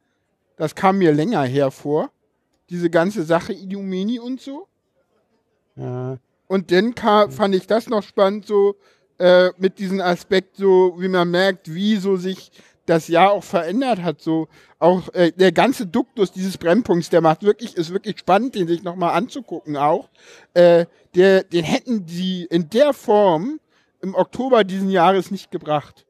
[0.58, 2.10] Das kam mir länger hervor.
[2.72, 4.68] Diese ganze Sache Idumeni und so.
[5.76, 6.18] Ja.
[6.48, 8.76] Und dann kam, fand ich das noch spannend, so
[9.22, 12.52] äh, mit diesem Aspekt, so wie man merkt, wie so sich
[12.86, 14.22] das Jahr auch verändert hat.
[14.22, 14.48] So
[14.80, 18.84] auch äh, der ganze Duktus dieses Brennpunkts, der macht wirklich, ist wirklich spannend, den sich
[18.84, 20.10] nochmal anzugucken auch.
[20.54, 23.60] Äh, der, den hätten die in der Form
[24.02, 26.06] im Oktober diesen Jahres nicht gebracht.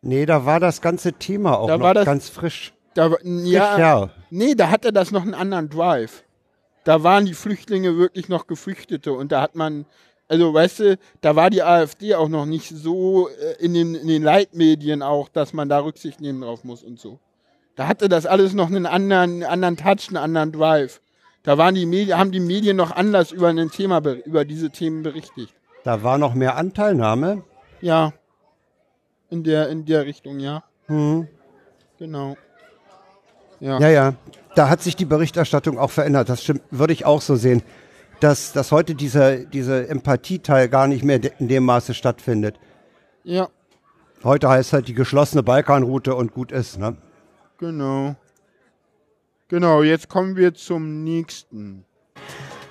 [0.00, 2.72] Nee, da war das ganze Thema auch Da noch das- ganz frisch.
[2.94, 4.10] Da, ja, ja.
[4.30, 6.24] nee, da hatte das noch einen anderen Drive.
[6.84, 9.86] Da waren die Flüchtlinge wirklich noch Geflüchtete und da hat man,
[10.32, 14.08] also weißt du, da war die AfD auch noch nicht so äh, in den, in
[14.08, 17.18] den Leitmedien auch, dass man da Rücksicht nehmen drauf muss und so.
[17.76, 21.00] Da hatte das alles noch einen anderen, anderen Touch, einen anderen Drive.
[21.42, 24.70] Da waren die Medien, haben die Medien noch anders über ein Thema, ber- über diese
[24.70, 25.50] Themen berichtet.
[25.84, 27.42] Da war noch mehr Anteilnahme.
[27.80, 28.12] Ja.
[29.30, 30.62] In der, in der Richtung, ja.
[30.86, 31.26] Hm.
[31.98, 32.36] Genau.
[33.60, 33.78] Ja.
[33.80, 34.14] Ja, ja.
[34.54, 36.28] Da hat sich die Berichterstattung auch verändert.
[36.28, 37.62] Das stimmt, würde ich auch so sehen.
[38.22, 42.58] Dass, dass heute dieser, dieser Empathieteil gar nicht mehr in dem Maße stattfindet.
[43.24, 43.48] Ja,
[44.24, 46.96] Heute heißt halt die geschlossene Balkanroute und gut ist, ne?
[47.58, 48.14] genau.
[49.48, 51.84] Genau, jetzt kommen wir zum nächsten.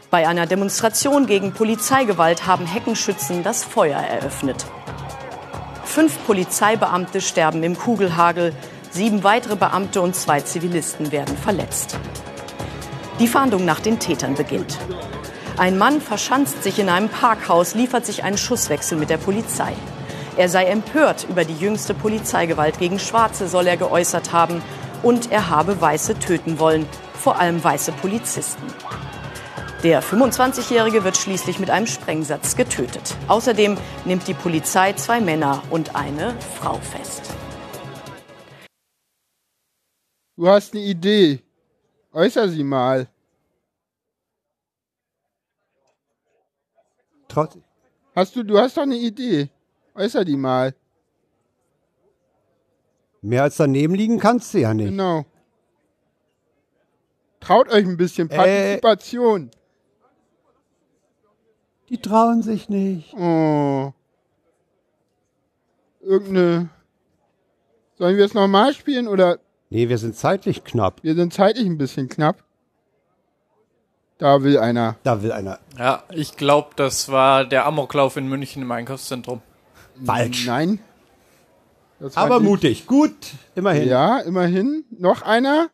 [0.09, 4.65] Bei einer Demonstration gegen Polizeigewalt haben Heckenschützen das Feuer eröffnet.
[5.83, 8.53] Fünf Polizeibeamte sterben im Kugelhagel,
[8.89, 11.99] sieben weitere Beamte und zwei Zivilisten werden verletzt.
[13.19, 14.79] Die Fahndung nach den Tätern beginnt.
[15.62, 19.71] Ein Mann verschanzt sich in einem Parkhaus, liefert sich einen Schusswechsel mit der Polizei.
[20.36, 24.63] Er sei empört über die jüngste Polizeigewalt gegen Schwarze, soll er geäußert haben,
[25.04, 28.63] und er habe Weiße töten wollen, vor allem weiße Polizisten.
[29.84, 33.15] Der 25-Jährige wird schließlich mit einem Sprengsatz getötet.
[33.28, 37.21] Außerdem nimmt die Polizei zwei Männer und eine Frau fest.
[40.36, 41.43] Du hast eine Idee.
[42.12, 43.11] Äußer sie mal.
[47.32, 47.58] Traut,
[48.13, 49.50] Hast du, du hast doch eine Idee.
[49.96, 50.76] Äußer die mal.
[53.22, 54.89] mehr als daneben liegen kannst du ja nicht.
[54.89, 55.26] Genau.
[57.39, 58.36] Traut euch ein bisschen Äh.
[58.36, 59.50] Partizipation.
[61.89, 63.13] Die trauen sich nicht.
[63.13, 63.94] Oh.
[66.02, 66.70] Irgendeine.
[67.98, 69.39] Sollen wir es nochmal spielen oder
[69.70, 71.02] Nee, wir sind zeitlich knapp.
[71.04, 72.44] wir sind zeitlich ein bisschen knapp?
[74.21, 74.97] Da will einer.
[75.03, 75.57] Da will einer.
[75.79, 79.41] Ja, ich glaube, das war der Amoklauf in München im Einkaufszentrum.
[80.05, 80.45] Falsch.
[80.45, 80.79] Nein.
[82.13, 82.86] Aber nicht- mutig.
[82.88, 83.15] Gut,
[83.55, 83.89] immerhin.
[83.89, 84.86] Ja, immerhin.
[84.91, 85.69] Noch einer?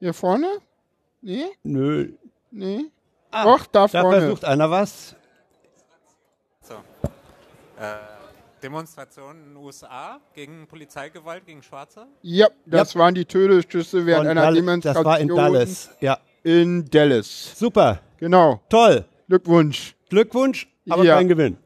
[0.00, 0.48] Hier vorne?
[1.20, 1.46] Nee?
[1.62, 2.12] Nö.
[2.50, 2.86] Nee?
[3.30, 4.18] Doch, da Da vorne.
[4.20, 5.14] versucht einer was.
[6.62, 6.74] So.
[7.78, 7.94] Äh,
[8.62, 12.06] Demonstrationen in den USA gegen Polizeigewalt gegen Schwarze?
[12.22, 15.04] Ja, das waren die Todesschüsse während Von einer Dal- Demonstration.
[15.04, 16.18] das war in Dallas, ja.
[16.44, 17.58] In Dallas.
[17.58, 18.00] Super.
[18.18, 18.60] Genau.
[18.68, 19.04] Toll.
[19.28, 19.94] Glückwunsch.
[20.10, 21.16] Glückwunsch, aber Ja.
[21.16, 21.56] kein Gewinn.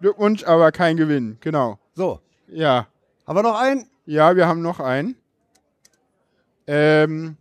[0.00, 1.36] Glückwunsch, aber kein Gewinn.
[1.40, 1.78] Genau.
[1.94, 2.20] So.
[2.48, 2.86] Ja.
[3.26, 3.88] Haben wir noch einen?
[4.06, 5.16] Ja, wir haben noch einen.
[6.66, 7.36] Ähm,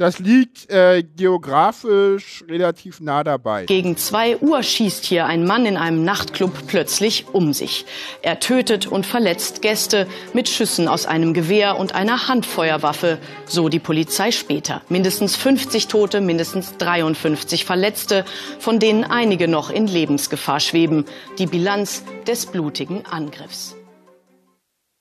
[0.00, 3.66] Das liegt äh, geografisch relativ nah dabei.
[3.66, 7.84] Gegen zwei Uhr schießt hier ein Mann in einem Nachtclub plötzlich um sich.
[8.22, 13.78] Er tötet und verletzt Gäste mit Schüssen aus einem Gewehr und einer Handfeuerwaffe, so die
[13.78, 14.80] Polizei später.
[14.88, 18.24] Mindestens 50 Tote, mindestens 53 Verletzte,
[18.58, 21.04] von denen einige noch in Lebensgefahr schweben.
[21.38, 23.76] Die Bilanz des blutigen Angriffs.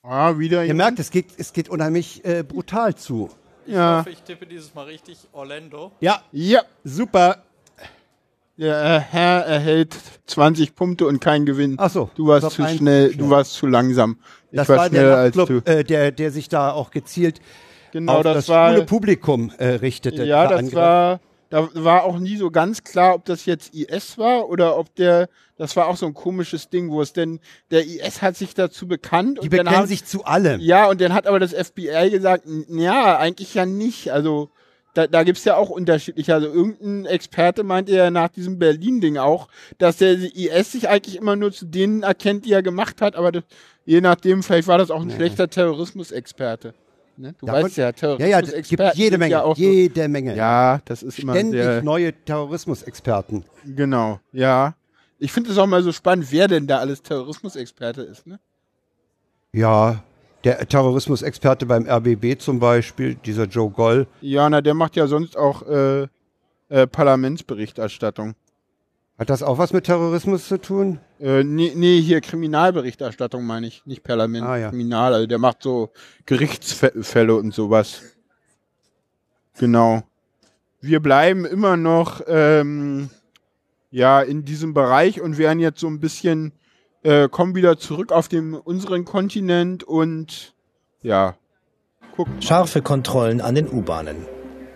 [0.04, 0.66] Ah, wieder.
[0.66, 3.30] Ihr merkt, es geht, es geht unheimlich äh, brutal zu.
[3.72, 5.18] Ich hoffe, ich tippe dieses Mal richtig.
[5.32, 5.92] Orlando.
[6.00, 7.44] Ja, Ja, super.
[8.58, 11.76] der Herr erhält 20 Punkte und kein Gewinn.
[11.80, 14.18] Ach so, Du warst zu schnell, du warst zu langsam.
[14.52, 15.62] Ich Das war, war schneller der als du.
[15.66, 17.40] äh, der, der sich da auch gezielt
[17.92, 20.24] Genau, auf das das, war- schwule Publikum äh, richtete.
[20.26, 20.76] Ja, das Angriff.
[20.76, 24.94] war, da war auch nie so ganz klar, ob das jetzt IS war oder ob
[24.96, 27.40] der, das war auch so ein komisches Ding, wo es denn,
[27.72, 29.40] der IS hat sich dazu bekannt.
[29.42, 30.60] Die bekennen haben- sich zu allem.
[30.62, 34.12] Ja, und dann hat aber das FBI gesagt, ja, eigentlich ja nicht.
[34.12, 34.52] Also
[34.94, 36.34] da, da gibt's ja auch unterschiedliche.
[36.34, 41.36] Also irgendein Experte meinte ja nach diesem Berlin-Ding auch, dass der IS sich eigentlich immer
[41.36, 43.44] nur zu denen erkennt, die er gemacht hat, aber das,
[43.86, 46.74] je nachdem, vielleicht war das auch ein schlechter Terrorismusexperte.
[47.20, 47.36] Ne?
[47.38, 50.36] Du Davon- weißt ja, Ja, ja, es gibt jede Menge, ja jede Menge.
[50.38, 53.44] Ja, das ist immer Ständig neue Terrorismusexperten.
[53.66, 54.74] Genau, ja.
[55.18, 58.40] Ich finde es auch mal so spannend, wer denn da alles Terrorismusexperte ist, ne?
[59.52, 60.02] Ja,
[60.46, 64.08] der Terrorismusexperte beim RBB zum Beispiel, dieser Joe Goll.
[64.22, 66.08] Ja, na, der macht ja sonst auch äh,
[66.70, 68.36] äh, Parlamentsberichterstattung.
[69.18, 71.00] Hat das auch was mit Terrorismus zu tun?
[71.20, 74.70] Äh, nee, nee, hier Kriminalberichterstattung meine ich, nicht Parlament, Ah, ja.
[74.70, 75.14] Kriminal.
[75.14, 75.92] Also der macht so
[76.26, 78.02] Gerichtsfälle und sowas.
[79.58, 80.04] Genau.
[80.80, 83.10] Wir bleiben immer noch ähm,
[83.92, 86.54] ja in diesem Bereich und werden jetzt so ein bisschen
[87.04, 90.54] äh, kommen wieder zurück auf dem unseren Kontinent und
[91.02, 91.36] ja,
[92.16, 92.42] gucken.
[92.42, 94.26] Scharfe Kontrollen an den U-Bahnen.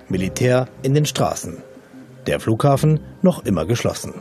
[0.10, 1.64] Militär in den Straßen.
[2.28, 4.14] Der Flughafen noch immer geschlossen.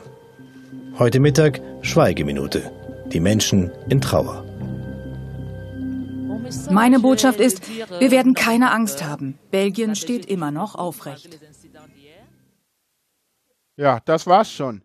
[0.99, 2.71] Heute Mittag Schweigeminute.
[3.07, 4.45] Die Menschen in Trauer.
[6.71, 7.63] Meine Botschaft ist,
[7.99, 9.39] wir werden keine Angst haben.
[9.51, 11.39] Belgien steht immer noch aufrecht.
[13.77, 14.83] Ja, das war's schon.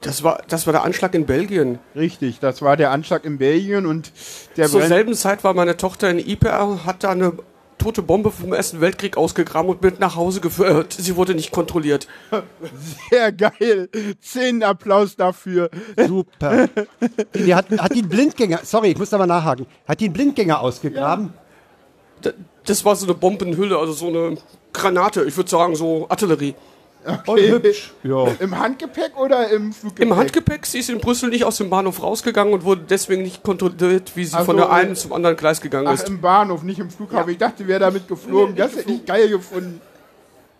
[0.00, 1.78] Das war, das war der Anschlag in Belgien.
[1.96, 4.12] Richtig, das war der Anschlag in Belgien und
[4.56, 7.32] der Zur Brenn- selben Zeit war meine Tochter in IPR, hat da eine
[7.78, 10.92] tote Bombe vom Ersten Weltkrieg ausgegraben und mit nach Hause geführt.
[10.92, 12.06] Sie wurde nicht kontrolliert.
[13.10, 13.88] Sehr geil.
[14.20, 15.70] Zehn Applaus dafür.
[16.06, 16.68] Super.
[17.34, 20.14] Die hat, hat die einen Blindgänger, sorry, ich muss da mal nachhaken, hat die einen
[20.14, 21.32] Blindgänger ausgegraben?
[22.24, 22.32] D-
[22.64, 24.36] Das war so eine Bombenhülle, also so eine
[24.72, 26.54] Granate, ich würde sagen so Artillerie.
[27.26, 27.50] Okay.
[27.50, 27.92] hübsch.
[28.02, 28.26] Ja.
[28.40, 30.06] Im Handgepäck oder im Fluggepäck?
[30.06, 33.42] Im Handgepäck, sie ist in Brüssel nicht aus dem Bahnhof rausgegangen und wurde deswegen nicht
[33.42, 36.08] kontrolliert, wie sie Ach von der einen äh, zum anderen Gleis gegangen Ach, ist.
[36.08, 37.30] im Bahnhof, nicht im Flughafen.
[37.32, 38.54] Ich dachte, wäre damit geflogen.
[38.56, 39.80] das hätte ich geil gefunden.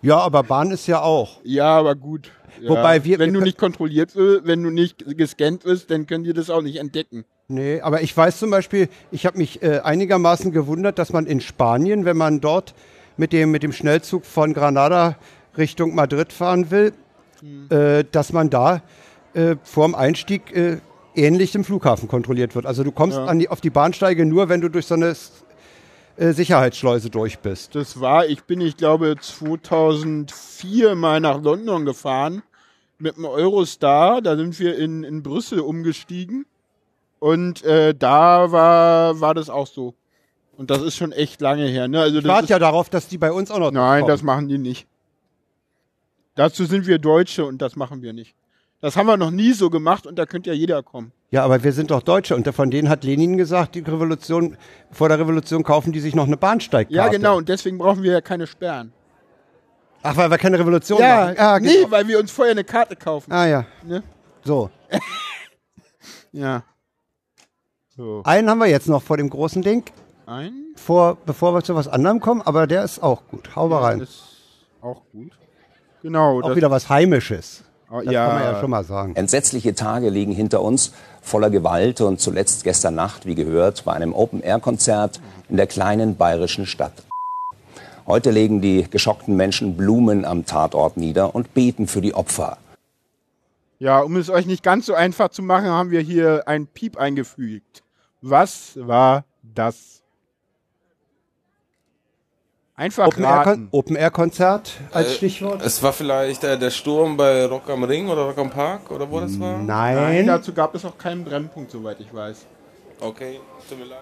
[0.03, 1.41] Ja, aber Bahn ist ja auch.
[1.43, 2.31] Ja, aber gut.
[2.61, 2.71] Ja.
[2.71, 6.25] Wobei wir- wenn wir- du nicht kontrolliert wirst, wenn du nicht gescannt wirst, dann können
[6.25, 7.25] die das auch nicht entdecken.
[7.49, 11.41] Nee, aber ich weiß zum Beispiel, ich habe mich äh, einigermaßen gewundert, dass man in
[11.41, 12.75] Spanien, wenn man dort
[13.17, 15.17] mit dem, mit dem Schnellzug von Granada
[15.57, 16.93] Richtung Madrid fahren will,
[17.71, 18.83] äh, dass man da
[19.35, 20.79] äh, vorm Einstieg äh,
[21.15, 22.67] ähnlich im Flughafen kontrolliert wird.
[22.67, 23.25] Also du kommst Ja.
[23.27, 25.15] an die, auf die Bahnsteige nur, wenn du durch so eine
[26.17, 27.75] äh, Sicherheitsschleuse durch bist.
[27.75, 32.43] Das war, ich bin, ich glaube, 2004 mal nach London gefahren
[32.99, 34.21] mit dem Eurostar.
[34.23, 36.47] Da sind wir in, in Brüssel umgestiegen.
[37.21, 39.95] Und äh, da war, war das auch so.
[40.57, 41.87] Und das ist schon echt lange her.
[41.87, 42.01] Ne?
[42.01, 44.11] Also Ich warte ja darauf, dass die bei uns auch noch Nein, kommen.
[44.11, 44.88] das machen die nicht.
[46.39, 48.37] Dazu sind wir Deutsche und das machen wir nicht.
[48.81, 51.11] Das haben wir noch nie so gemacht und da könnte ja jeder kommen.
[51.33, 54.57] Ja, aber wir sind doch Deutsche und von denen hat Lenin gesagt, die Revolution,
[54.93, 56.95] vor der Revolution kaufen die sich noch eine Bahnsteigkarte.
[56.95, 58.93] Ja, genau, und deswegen brauchen wir ja keine Sperren.
[60.05, 61.39] Ach, weil wir keine Revolution Ja, machen.
[61.39, 61.91] Ah, nee, genau.
[61.91, 63.33] weil wir uns vorher eine Karte kaufen.
[63.33, 63.67] Ah ja.
[63.85, 64.05] Ne?
[64.45, 64.71] So.
[66.31, 66.63] Ja.
[67.97, 68.23] So.
[68.25, 69.83] Einen haben wir jetzt noch vor dem großen Ding.
[70.27, 70.53] Ein?
[70.77, 73.57] Vor, bevor wir zu was anderem kommen, aber der ist auch gut.
[73.57, 74.01] Hau mal rein.
[74.01, 74.23] Ist
[74.83, 75.38] auch gut.
[76.03, 76.41] Genau.
[76.43, 77.65] Auch wieder was Heimisches.
[77.91, 78.27] Ah, Das ja.
[78.27, 79.17] kann man ja schon mal sagen.
[79.17, 84.13] Entsetzliche Tage liegen hinter uns, voller Gewalt und zuletzt gestern Nacht, wie gehört, bei einem
[84.13, 86.93] Open-Air-Konzert in der kleinen bayerischen Stadt.
[88.07, 92.59] Heute legen die geschockten Menschen Blumen am Tatort nieder und beten für die Opfer.
[93.79, 96.97] Ja, um es euch nicht ganz so einfach zu machen, haben wir hier ein Piep
[96.97, 97.83] eingefügt.
[98.21, 100.03] Was war das?
[102.79, 103.67] Einfach raten.
[103.73, 105.63] Open-Air-Konzert als Äh, Stichwort.
[105.63, 109.11] Es war vielleicht äh, der Sturm bei Rock am Ring oder Rock am Park oder
[109.11, 109.59] wo das war?
[109.59, 112.47] Nein, dazu gab es auch keinen Brennpunkt, soweit ich weiß.
[113.01, 113.99] Okay, tut mir leid.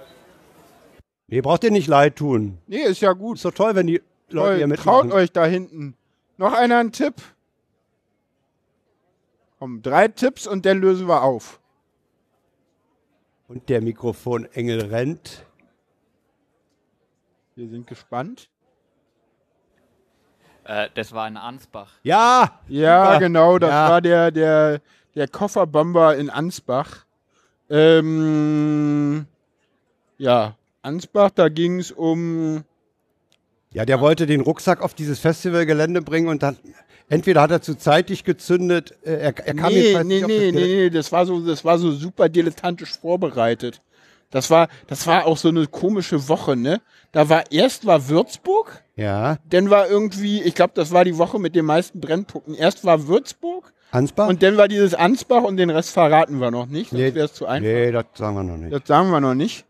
[1.27, 2.59] Nee, braucht ihr nicht leid tun.
[2.67, 3.37] Nee, ist ja gut.
[3.39, 5.09] Ist doch toll, wenn die Leute hier Toll, mitmachen.
[5.09, 5.97] traut euch da hinten.
[6.37, 7.15] Noch einer einen Tipp?
[9.59, 11.61] Komm, drei Tipps und dann lösen wir auf.
[13.49, 15.47] Und der Mikrofonengel rennt.
[17.55, 18.51] Wir sind gespannt.
[20.67, 21.93] Äh, das war in Ansbach.
[22.03, 22.59] Ja!
[22.69, 23.19] Ja, super.
[23.21, 23.89] genau, das Ja.
[23.89, 24.81] war der, der,
[25.15, 27.05] der Kofferbomber in Ansbach.
[27.71, 29.27] Ähm,
[30.19, 32.65] ja, Ansbach, da ging es um.
[33.73, 36.57] Ja, der wollte den Rucksack auf dieses Festivalgelände bringen und dann
[37.09, 40.31] entweder hat er zu zeitig gezündet, äh, er, er kam nee, jedenfalls nee, nicht auf
[40.31, 43.81] das nee, nee, nee, das war so, das war so super dilettantisch vorbereitet.
[44.31, 46.81] Das war, das war auch so eine komische Woche, ne?
[47.13, 51.39] Da war erst war Würzburg, Ja, dann war irgendwie, ich glaube, das war die Woche
[51.39, 52.55] mit den meisten Brennpunkten.
[52.55, 54.29] Erst war Würzburg Ansbach?
[54.29, 56.93] und dann war dieses Ansbach und den Rest verraten wir noch nicht.
[56.93, 57.67] Nee, Das wäre zu einfach.
[57.69, 58.73] nee, das sagen wir noch nicht.
[58.73, 59.65] Das sagen wir noch nicht.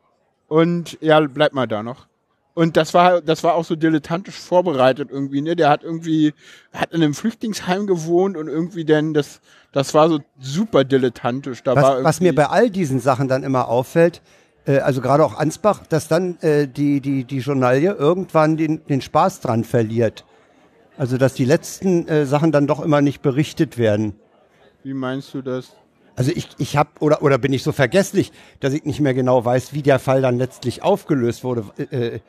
[0.49, 2.07] Und ja, bleib mal da noch.
[2.55, 5.55] Und das war, das war auch so dilettantisch vorbereitet irgendwie, ne?
[5.57, 6.33] Der hat irgendwie,
[6.73, 9.41] hat in einem Flüchtlingsheim gewohnt und irgendwie denn, das,
[9.73, 11.63] das war so super dilettantisch.
[11.63, 14.23] Da war Was, was mir bei all diesen Sachen dann immer auffällt,
[14.67, 19.01] äh, also gerade auch Ansbach, dass dann äh, die, die, die Journalie irgendwann den, den
[19.01, 20.25] Spaß dran verliert.
[20.99, 24.15] Also dass die letzten äh, Sachen dann doch immer nicht berichtet werden.
[24.83, 25.73] Wie meinst du das?
[26.17, 29.45] Also ich, ich habe, oder, oder bin ich so vergesslich, dass ich nicht mehr genau
[29.45, 31.65] weiß, wie der Fall dann letztlich aufgelöst wurde.
[31.91, 32.21] Äh,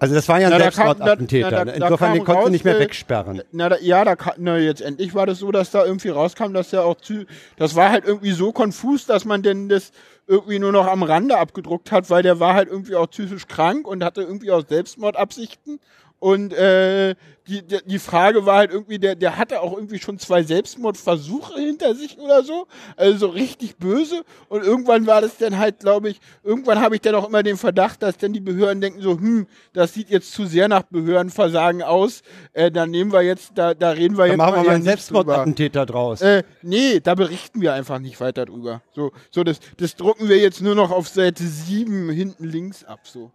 [0.00, 1.50] also das war ja ein Selbstmordattentäter.
[1.50, 1.72] da- da- ne?
[1.74, 3.42] Insofern, den konntest du raus, nicht mehr äh, wegsperren.
[3.52, 6.70] Na, da, ja, da na, jetzt endlich war das so, dass da irgendwie rauskam, dass
[6.70, 7.24] der auch zu,
[7.56, 9.92] das war halt irgendwie so konfus, dass man denn das
[10.26, 13.86] irgendwie nur noch am Rande abgedruckt hat, weil der war halt irgendwie auch psychisch krank
[13.86, 15.80] und hatte irgendwie auch Selbstmordabsichten.
[16.20, 17.14] Und äh,
[17.48, 21.94] die, die, Frage war halt irgendwie, der, der hatte auch irgendwie schon zwei Selbstmordversuche hinter
[21.94, 22.66] sich oder so.
[22.96, 24.22] Also so richtig böse.
[24.50, 27.56] Und irgendwann war das dann halt, glaube ich, irgendwann habe ich dann auch immer den
[27.56, 31.82] Verdacht, dass dann die Behörden denken so, hm, das sieht jetzt zu sehr nach Behördenversagen
[31.82, 32.20] aus.
[32.52, 34.84] Äh, da nehmen wir jetzt, da, da reden wir Dann jetzt machen wir mal einen.
[34.84, 36.20] Selbstmordattentäter draus.
[36.20, 38.82] Äh, nee, da berichten wir einfach nicht weiter drüber.
[38.94, 43.00] So, so das, das drucken wir jetzt nur noch auf Seite 7 hinten links ab.
[43.04, 43.32] So.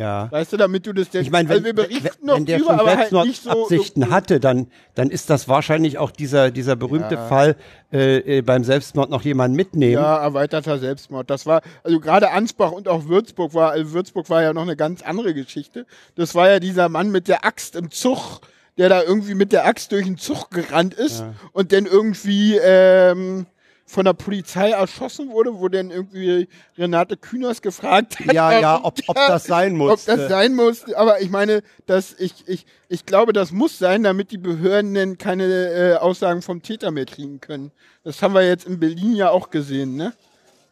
[0.00, 0.32] Ja.
[0.32, 1.22] Weißt du, damit du das denn.
[1.22, 3.50] Ich meine, wenn, also wir berichten wenn, wenn der drüber, schon aber halt nicht so.
[3.50, 7.26] Selbstmordabsichten hatte, dann, dann ist das wahrscheinlich auch dieser, dieser berühmte Ja.
[7.28, 7.56] Fall
[7.92, 9.92] äh, äh, beim Selbstmord noch jemanden mitnehmen.
[10.02, 11.28] Ja, erweiterter Selbstmord.
[11.28, 14.76] Das war, also gerade Ansbach und auch Würzburg war, also Würzburg war ja noch eine
[14.76, 15.84] ganz andere Geschichte.
[16.14, 18.40] Das war ja dieser Mann mit der Axt im Zug,
[18.78, 21.34] der da irgendwie mit der Axt durch den Zug gerannt ist Ja.
[21.52, 23.44] und dann irgendwie ähm,
[23.90, 26.46] von der Polizei erschossen wurde, wo dann irgendwie
[26.78, 28.32] Renate Künast gefragt hat.
[28.32, 30.16] Ja, ja, ob- ob das sein Ob musste.
[30.16, 30.96] das sein musste.
[30.96, 35.18] Aber ich meine, dass ich, ich, ich glaube, das muss sein, damit die Behörden dann
[35.18, 37.72] keine äh, Aussagen vom Täter mehr kriegen können.
[38.04, 40.12] Das haben wir jetzt in Berlin ja auch gesehen, ne?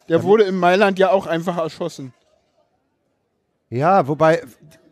[0.07, 2.13] Der wurde in Mailand ja auch einfach erschossen.
[3.69, 4.41] Ja, wobei,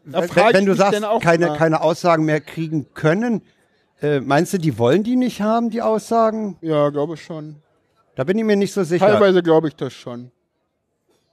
[0.04, 1.58] wenn, wenn du sagst, denn keine, mal.
[1.58, 3.42] keine Aussagen mehr kriegen können,
[4.02, 6.58] äh, meinst du, die wollen die nicht haben, die Aussagen?
[6.62, 7.56] Ja, glaube ich schon.
[8.18, 9.06] Da bin ich mir nicht so sicher.
[9.06, 10.32] Teilweise glaube ich das schon.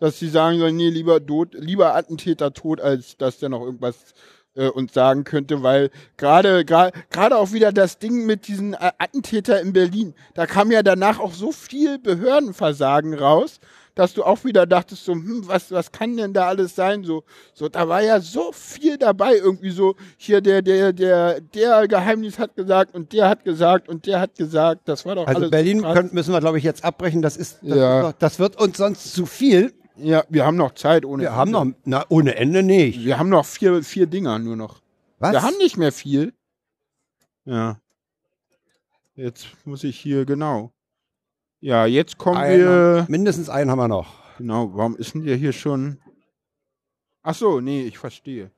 [0.01, 4.13] Dass sie sagen sollen, nee, lieber tot, lieber Attentäter tot, als dass der noch irgendwas
[4.57, 9.61] äh, uns sagen könnte, weil gerade gerade auch wieder das Ding mit diesen äh, Attentäter
[9.61, 13.59] in Berlin, da kam ja danach auch so viel Behördenversagen raus,
[13.95, 17.23] dass du auch wieder dachtest so, hm, was was kann denn da alles sein so
[17.53, 22.39] so da war ja so viel dabei irgendwie so hier der der der der Geheimnis
[22.39, 25.51] hat gesagt und der hat gesagt und der hat gesagt, das war doch Also alles
[25.51, 25.95] Berlin krass.
[25.95, 27.23] können, müssen wir, glaube ich, jetzt abbrechen.
[27.23, 28.13] Das ist, das, Ja.
[28.19, 29.73] das wird uns sonst zu viel.
[29.97, 33.05] Ja, wir haben noch Zeit ohne Wir haben noch, na, ohne Ende nicht.
[33.05, 34.81] Wir haben noch vier, vier Dinger nur noch.
[35.19, 35.33] Was?
[35.33, 36.33] Wir haben nicht mehr viel.
[37.45, 37.79] Ja.
[39.15, 40.73] Jetzt muss ich hier, genau.
[41.61, 43.07] Ja, jetzt kommen Einen- wir.
[43.09, 44.15] Mindestens einen haben wir noch.
[44.39, 45.99] Genau, warum ist denn der hier schon?
[47.23, 48.51] Ach so, nee, ich verstehe.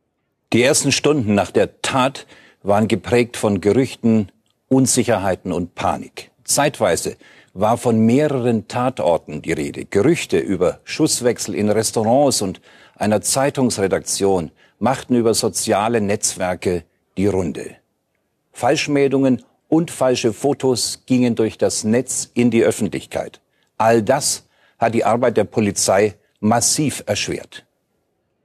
[0.52, 2.26] Die ersten Stunden nach der Tat
[2.62, 4.32] waren geprägt von Gerüchten,
[4.68, 6.30] Unsicherheiten und Panik.
[6.44, 7.16] Zeitweise
[7.58, 9.86] war von mehreren Tatorten die Rede.
[9.86, 12.60] Gerüchte über Schusswechsel in Restaurants und
[12.96, 16.84] einer Zeitungsredaktion machten über soziale Netzwerke
[17.16, 17.76] die Runde.
[18.52, 23.40] Falschmeldungen und falsche Fotos gingen durch das Netz in die Öffentlichkeit.
[23.78, 24.46] All das
[24.78, 27.64] hat die Arbeit der Polizei massiv erschwert.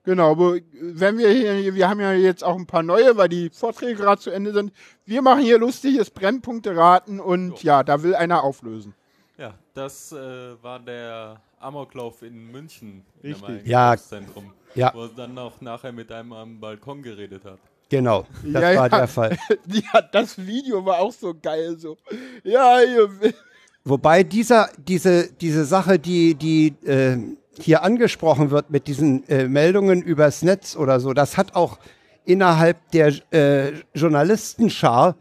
[0.03, 3.49] Genau, aber wenn wir hier, wir haben ja jetzt auch ein paar neue, weil die
[3.49, 4.71] Vorträge gerade zu Ende sind.
[5.05, 8.95] Wir machen hier lustiges Brennpunkte raten und ja, da will einer auflösen.
[9.75, 10.17] Ja, das äh,
[10.61, 13.03] war der Amoklauf in München.
[13.23, 13.63] Richtig.
[13.63, 13.95] Im Ja,
[14.75, 14.91] ja.
[14.93, 17.59] Wo er dann auch nachher mit einem am Balkon geredet hat.
[17.89, 19.37] Genau, das war der Fall.
[19.67, 21.97] Ja, das Video war auch so geil so.
[22.43, 22.77] Ja,
[23.83, 27.17] Wobei dieser, diese, diese Sache, die, die äh,
[27.59, 31.79] hier angesprochen wird mit diesen äh, Meldungen übers Netz oder so, das hat auch
[32.23, 35.15] innerhalb der äh, Journalistenschar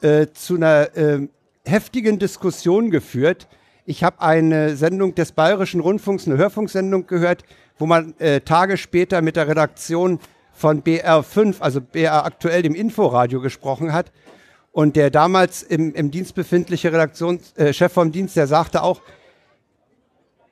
[0.00, 1.28] äh, zu einer äh,
[1.64, 3.46] heftigen Diskussion geführt.
[3.90, 7.42] Ich habe eine Sendung des Bayerischen Rundfunks, eine Hörfunksendung gehört,
[7.78, 10.20] wo man äh, Tage später mit der Redaktion
[10.52, 14.12] von BR5, also BR aktuell dem Inforadio gesprochen hat.
[14.72, 19.00] Und der damals im, im Dienst befindliche Redaktionschef äh, vom Dienst, der sagte auch,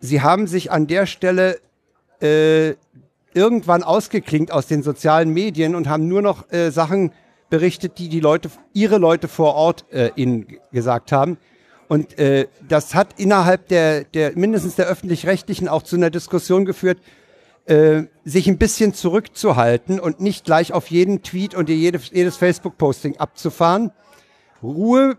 [0.01, 1.61] sie haben sich an der Stelle
[2.22, 2.70] äh,
[3.34, 7.12] irgendwann ausgeklingt aus den sozialen Medien und haben nur noch äh, Sachen
[7.51, 11.37] berichtet, die die Leute, ihre Leute vor Ort äh, ihnen gesagt haben.
[11.89, 16.99] Und äh, das hat innerhalb der, der mindestens der öffentlich-rechtlichen auch zu einer Diskussion geführt,
[17.66, 23.16] äh, sich ein bisschen zurückzuhalten und nicht gleich auf jeden Tweet und jedes, jedes Facebook-Posting
[23.18, 23.93] abzufahren.
[24.62, 25.16] Ruhe,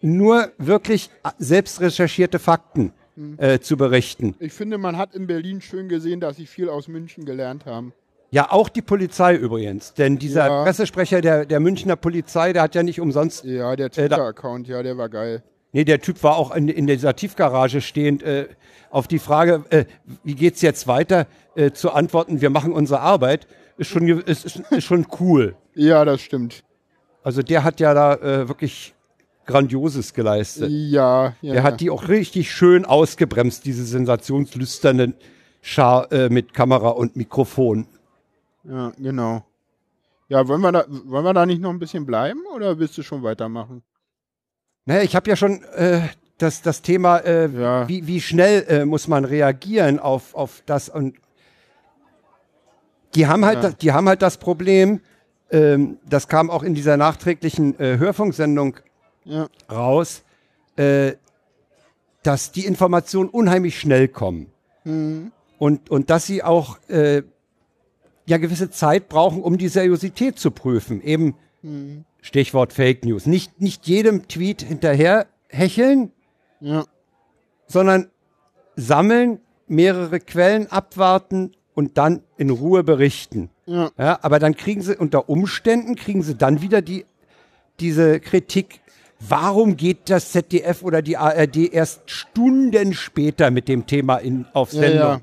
[0.00, 2.92] nur wirklich selbst recherchierte Fakten
[3.36, 4.34] äh, zu berichten.
[4.40, 7.92] Ich finde, man hat in Berlin schön gesehen, dass sie viel aus München gelernt haben.
[8.30, 9.92] Ja, auch die Polizei übrigens.
[9.92, 10.62] Denn dieser Ja.
[10.64, 13.44] Pressesprecher der, der Münchner Polizei, der hat ja nicht umsonst.
[13.44, 15.42] Ja, der äh, Twitter-Account, ja, der war geil.
[15.72, 18.22] Nee, der Typ war auch in, in dieser Tiefgarage stehend.
[18.22, 18.48] Äh,
[18.90, 19.86] auf die Frage, äh,
[20.22, 23.46] wie geht's jetzt weiter, äh, zu antworten, wir machen unsere Arbeit,
[23.78, 25.56] ist schon, ist, ist, schon cool.
[25.74, 26.62] Ja, das stimmt.
[27.22, 28.94] Also der hat ja da äh, wirklich
[29.46, 30.70] Grandioses geleistet.
[30.70, 31.54] Ja, ja.
[31.54, 35.14] Der hat die auch richtig schön ausgebremst, diese sensationslüsternen
[35.62, 37.86] Schar äh, mit Kamera und Mikrofon.
[38.64, 39.44] Ja, genau.
[40.28, 43.02] Ja, wollen wir, da, wollen wir da nicht noch ein bisschen bleiben oder willst du
[43.02, 43.82] schon weitermachen?
[44.84, 46.00] Naja, ich habe ja schon äh,
[46.38, 51.16] das, das Thema, äh, wie, wie schnell äh, muss man reagieren auf, auf das und
[53.14, 53.62] die haben halt, Ja.
[53.62, 55.00] das, die haben halt das Problem,
[55.50, 58.76] ähm, das kam auch in dieser nachträglichen äh, Hörfunksendung
[59.24, 59.48] Ja.
[59.70, 60.22] raus,
[60.76, 61.12] äh,
[62.22, 64.46] dass die Informationen unheimlich schnell kommen
[64.84, 65.30] Mhm.
[65.58, 67.22] und, und dass sie auch äh,
[68.26, 71.00] ja gewisse Zeit brauchen, um die Seriosität zu prüfen.
[71.02, 72.04] Eben Mhm.
[72.22, 73.26] Stichwort Fake News.
[73.26, 76.10] Nicht, nicht jedem Tweet hinterher hecheln,
[76.60, 76.84] Ja.
[77.66, 78.08] sondern
[78.76, 83.50] sammeln, mehrere Quellen abwarten und dann in Ruhe berichten.
[83.66, 83.90] Ja.
[84.22, 87.06] aber dann kriegen sie unter Umständen, kriegen sie dann wieder die,
[87.80, 88.80] diese Kritik,
[89.20, 94.72] warum geht das ZDF oder die ARD erst Stunden später mit dem Thema in, auf
[94.72, 94.98] Ja, Sendung?
[95.00, 95.20] ja.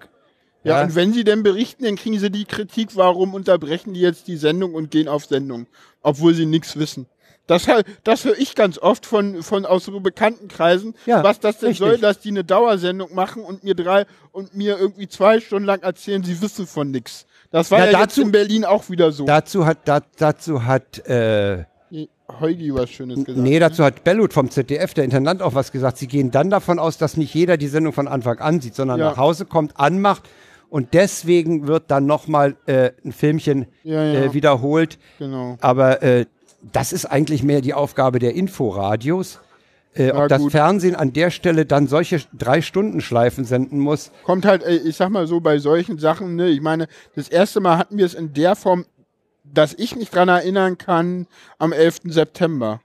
[0.63, 0.83] Ja, Ja.
[0.83, 4.37] und wenn sie denn berichten, dann kriegen sie die Kritik, warum unterbrechen die jetzt die
[4.37, 5.67] Sendung und gehen auf Sendung,
[6.01, 7.07] obwohl sie nichts wissen.
[7.47, 7.65] Das,
[8.03, 11.69] das höre ich ganz oft von, von aus so bekannten Kreisen, Ja, was das denn
[11.69, 11.79] richtig.
[11.87, 15.81] soll, dass die eine Dauersendung machen und mir drei und mir irgendwie zwei Stunden lang
[15.81, 17.25] erzählen, sie wissen von nichts.
[17.49, 19.25] Das war Ja, ja, jetzt dazu- in Berlin auch wieder so.
[19.25, 21.63] Dazu hat, da, dazu hat, äh,
[22.39, 23.43] Heugi was Schönes gesagt.
[23.43, 25.97] nee, dazu hat Bellut vom ZDF, der Intendant, auch was gesagt.
[25.97, 28.99] Sie gehen dann davon aus, dass nicht jeder die Sendung von Anfang an sieht, sondern
[28.99, 29.09] Ja.
[29.09, 30.29] nach Hause kommt, anmacht
[30.69, 34.19] und deswegen wird dann nochmal äh, ein Filmchen Ja, ja.
[34.25, 34.97] Äh, wiederholt.
[35.17, 35.57] Genau.
[35.61, 36.25] Aber äh,
[36.73, 39.39] das ist eigentlich mehr die Aufgabe der Inforadios.
[39.95, 40.51] Äh, Ja, ob das gut.
[40.51, 44.11] Fernsehen an der Stelle dann solche drei Stunden Schleifen senden muss.
[44.23, 47.59] kommt halt, ey, ich sag mal so, bei solchen Sachen, ne, ich meine, das erste
[47.59, 48.85] Mal hatten wir es in der Form,
[49.43, 51.25] dass ich mich dran erinnern kann,
[51.57, 52.01] am 11.
[52.05, 52.81] September.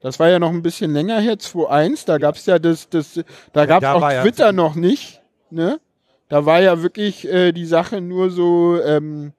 [0.00, 3.20] Das war ja noch ein bisschen länger her, 2.1, da gab's ja das, das,
[3.52, 5.80] da gab's da auch war ja- Twitter noch nicht, ne?
[6.28, 9.32] Da war ja wirklich äh, die Sache nur so, ähm,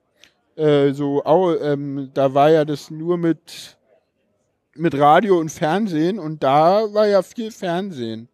[0.55, 3.77] äh, so, au, ähm, da war ja das nur mit,
[4.75, 8.29] mit Radio und Fernsehen und da war ja viel Fernsehen.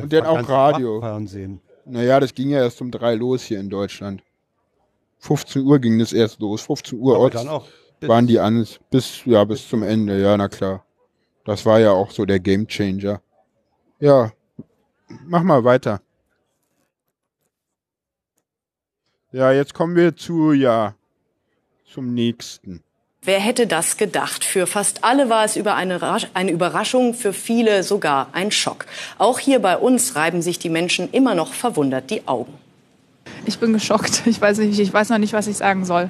[0.00, 1.00] und dann auch Radio.
[1.00, 1.60] Fernsehen.
[1.84, 4.22] Naja, das ging ja erst um drei los hier in Deutschland.
[5.20, 6.62] 15 Uhr ging das erst los.
[6.62, 7.44] 15 Uhr Orts
[8.02, 10.20] waren die an, bis, ja, bis zum Ende.
[10.20, 10.84] Ja, na klar.
[11.44, 13.20] Das war ja auch so der Game Changer.
[14.00, 14.30] Ja,
[15.26, 16.00] mach mal weiter.
[19.32, 20.94] Ja, jetzt kommen wir zu, ja,
[21.92, 22.82] zum nächsten.
[23.22, 24.42] Wer hätte das gedacht?
[24.42, 26.00] Für fast alle war es über eine,
[26.34, 28.86] eine Überraschung, für viele sogar ein Schock.
[29.18, 32.54] Auch hier bei uns reiben sich die Menschen immer noch verwundert die Augen.
[33.44, 34.22] Ich bin geschockt.
[34.26, 36.08] Ich weiß, nicht, ich weiß noch nicht, was ich sagen soll.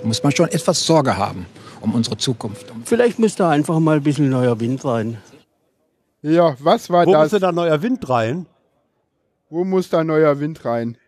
[0.00, 1.46] Da muss man schon etwas Sorge haben
[1.80, 2.66] um unsere Zukunft.
[2.84, 5.18] Vielleicht müsste einfach mal ein bisschen neuer Wind rein.
[6.22, 7.22] Ja, was war Wo das?
[7.24, 8.46] müsste da neuer Wind rein?
[9.48, 10.98] Wo muss da neuer Wind rein?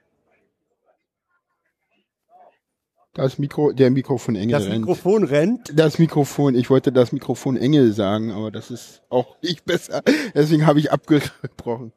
[3.15, 4.81] Das Mikro, der Mikrofon Engel Das rennt.
[4.81, 5.73] Mikrofon rennt.
[5.75, 10.03] Das Mikrofon, ich wollte das Mikrofon Engel sagen, aber das ist auch nicht besser.
[10.35, 11.93] Deswegen habe ich abgebrochen.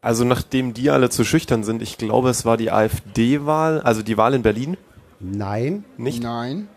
[0.00, 4.16] Also nachdem die alle zu schüchtern sind, ich glaube, es war die AfD-Wahl, also die
[4.16, 4.76] Wahl in Berlin.
[5.20, 5.84] Nein.
[5.96, 6.22] Nicht?
[6.22, 6.68] Nein.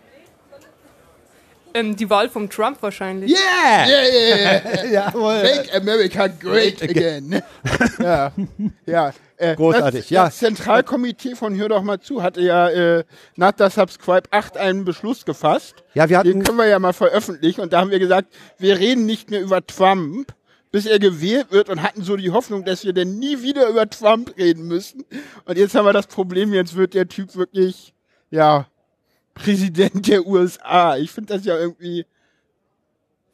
[1.74, 3.30] Ähm, die Wahl vom Trump wahrscheinlich.
[3.30, 3.86] Yeah!
[3.86, 4.84] Yeah, yeah, yeah.
[4.92, 5.42] Jawohl.
[5.42, 7.42] Make America great again.
[7.98, 8.32] ja,
[8.86, 9.12] ja.
[9.36, 10.24] Äh, Großartig, das, ja.
[10.26, 13.04] Das Zentralkomitee von Hör doch mal zu hatte ja äh,
[13.34, 15.82] nach der Subscribe 8 einen Beschluss gefasst.
[15.94, 17.60] Ja, wir hatten Den können wir ja mal veröffentlichen.
[17.60, 20.32] Und da haben wir gesagt, wir reden nicht mehr über Trump,
[20.70, 23.88] bis er gewählt wird und hatten so die Hoffnung, dass wir denn nie wieder über
[23.90, 25.04] Trump reden müssen.
[25.44, 27.94] Und jetzt haben wir das Problem, jetzt wird der Typ wirklich,
[28.30, 28.66] ja,
[29.34, 30.96] Präsident der USA.
[30.96, 32.06] Ich finde das ja irgendwie.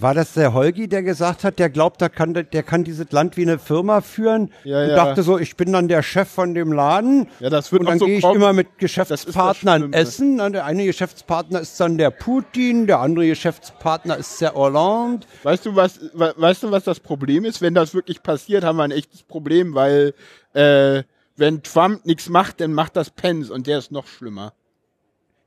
[0.01, 3.37] War das der Holgi, der gesagt hat, der glaubt, der kann, der kann dieses Land
[3.37, 4.53] wie eine Firma führen?
[4.63, 4.95] Ja, und ja.
[4.95, 7.29] dachte so, ich bin dann der Chef von dem Laden.
[7.41, 10.41] Ja, das wird und dann so gehe ich immer mit Geschäftspartnern essen.
[10.41, 15.27] Und Der eine Geschäftspartner ist dann der Putin, der andere Geschäftspartner ist der Hollande.
[15.43, 17.61] Weißt du, was, we- weißt du, was das Problem ist?
[17.61, 20.15] Wenn das wirklich passiert, haben wir ein echtes Problem, weil
[20.53, 21.03] äh,
[21.37, 24.53] wenn Trump nichts macht, dann macht das Pence und der ist noch schlimmer.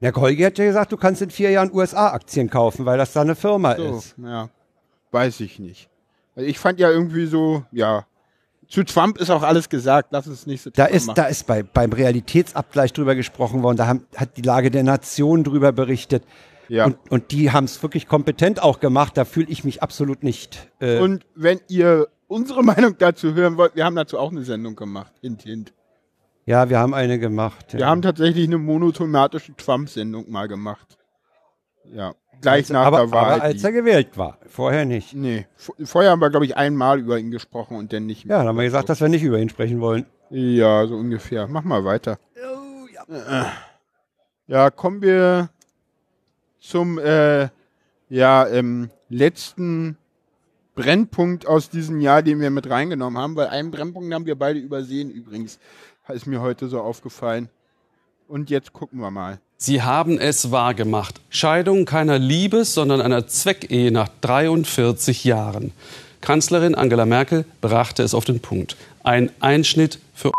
[0.02, 3.22] Der Holgi hat ja gesagt, du kannst in vier Jahren USA-Aktien kaufen, weil das da
[3.22, 4.16] eine Firma So, ist.
[4.18, 4.50] ja,
[5.12, 5.90] weiß ich nicht.
[6.36, 8.06] Also ich fand ja irgendwie so, ja,
[8.68, 10.10] zu Trump ist auch alles gesagt.
[10.12, 11.16] Lass uns nicht so Da Thema ist, machen.
[11.18, 15.44] da ist bei, beim Realitätsabgleich drüber gesprochen worden, da haben, hat die Lage der Nation
[15.44, 16.24] drüber berichtet.
[16.70, 16.86] Ja.
[16.86, 20.70] Und, und die haben es wirklich kompetent auch gemacht, da fühle ich mich absolut nicht.
[20.80, 24.76] Äh, Und wenn ihr unsere Meinung dazu hören wollt, wir haben dazu auch eine Sendung
[24.78, 25.12] gemacht.
[25.22, 25.74] Hint, hint.
[26.46, 27.74] Ja, wir haben eine gemacht.
[27.74, 30.98] Wir haben tatsächlich eine monotomatische Trump-Sendung mal gemacht.
[31.94, 33.34] Ja, gleich Also, nach aber, der Wahl.
[33.34, 35.14] aber als er gewählt war, vorher nicht.
[35.14, 35.48] Nee,
[35.84, 38.36] vorher haben wir, glaube ich, einmal über ihn gesprochen und dann nicht mehr.
[38.36, 40.06] Ja, dann haben wir gesagt, dass wir nicht über ihn sprechen wollen.
[40.30, 41.48] Ja, so ungefähr.
[41.48, 42.18] Mach mal weiter.
[43.10, 43.44] Äh.
[44.48, 45.50] Ja, kommen wir
[46.60, 47.50] zum äh,
[48.10, 49.98] ja, ähm, letzten
[50.76, 54.60] Brennpunkt aus diesem Jahr, den wir mit reingenommen haben, weil einen Brennpunkt haben wir beide
[54.60, 55.60] übersehen übrigens.
[56.14, 57.50] Ist mir heute so aufgefallen.
[58.28, 59.40] Und jetzt gucken wir mal.
[59.58, 61.22] Sie haben es wahrgemacht.
[61.30, 65.72] Scheidung keiner Liebes, sondern einer Zweckehe nach 43 Jahren.
[66.20, 68.76] Kanzlerin Angela Merkel brachte es auf den Punkt.
[69.04, 70.32] Ein Einschnitt für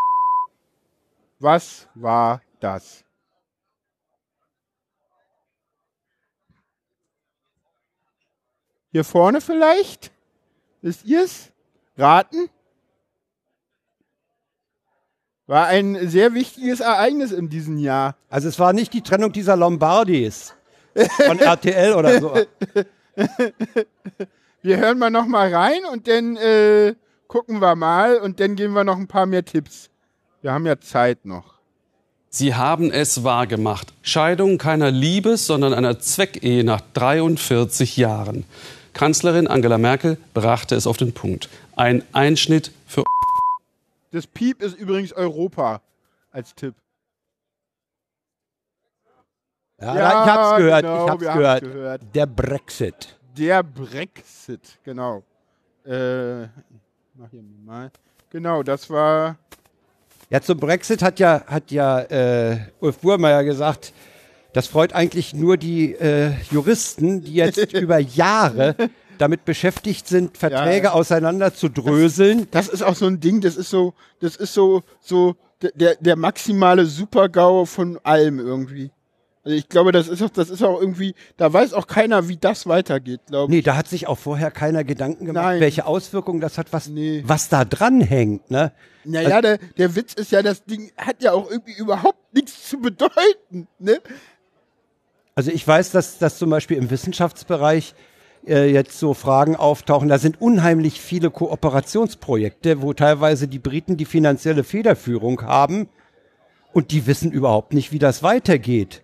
[1.38, 3.02] Was war das?
[8.92, 10.10] Hier vorne vielleicht?
[10.82, 11.50] Wisst ihr's?
[11.96, 12.50] Raten?
[15.52, 18.16] War ein sehr wichtiges Ereignis in diesem Jahr.
[18.30, 20.54] Also es war nicht die Trennung dieser Lombardis
[21.26, 22.34] von RTL oder so.
[24.62, 26.94] Wir hören mal noch mal rein und dann äh,
[27.26, 29.90] gucken wir mal und dann geben wir noch ein paar mehr Tipps.
[30.40, 31.52] Wir haben ja Zeit noch.
[32.30, 33.92] Sie haben es wahrgemacht.
[34.00, 38.44] Scheidung keiner Liebes, sondern einer Zweckehe nach 43 Jahren.
[38.94, 41.50] Kanzlerin Angela Merkel brachte es auf den Punkt.
[41.76, 43.04] Ein Einschnitt für
[44.12, 45.80] Das Piep ist übrigens Europa
[46.30, 46.74] als Tipp.
[49.80, 51.62] Ja, ich hab's gehört, genau, ich hab's gehört.
[51.62, 52.02] gehört.
[52.14, 53.18] Der Brexit.
[53.36, 55.24] Der Brexit, genau.
[55.84, 56.42] Äh,
[57.14, 57.90] mach hier mal.
[58.30, 59.36] Genau, das war.
[60.30, 63.92] Ja, zum Brexit hat ja, hat ja äh, Ulf Burmeier gesagt,
[64.52, 68.76] das freut eigentlich nur die äh, Juristen, die jetzt über Jahre
[69.18, 70.92] damit beschäftigt sind, Verträge Ja.
[70.92, 72.46] auseinander zu dröseln.
[72.50, 75.36] Das ist auch so ein Ding, das ist so, das ist so, so
[75.76, 78.90] der- der, maximale Super-GAU von allem irgendwie.
[79.44, 82.36] Also ich glaube, das ist auch, das ist auch irgendwie, da weiß auch keiner, wie
[82.36, 83.56] das weitergeht, glaube ich.
[83.58, 85.60] Nee, da hat sich auch vorher keiner Gedanken gemacht, Nein.
[85.60, 86.90] welche Auswirkungen das hat, was,
[87.24, 88.50] was da dran hängt.
[88.52, 88.72] Ne?
[89.04, 92.78] Naja, der, der Witz ist ja, das Ding hat ja auch irgendwie überhaupt nichts zu
[92.80, 93.98] bedeuten, ne?
[95.34, 97.94] Also ich weiß, dass, dass zum Beispiel im Wissenschaftsbereich
[98.46, 100.08] äh, jetzt so Fragen auftauchen.
[100.08, 105.88] Da sind unheimlich viele Kooperationsprojekte, wo teilweise die Briten die finanzielle Federführung haben
[106.72, 109.02] und die wissen überhaupt nicht, wie das weitergeht.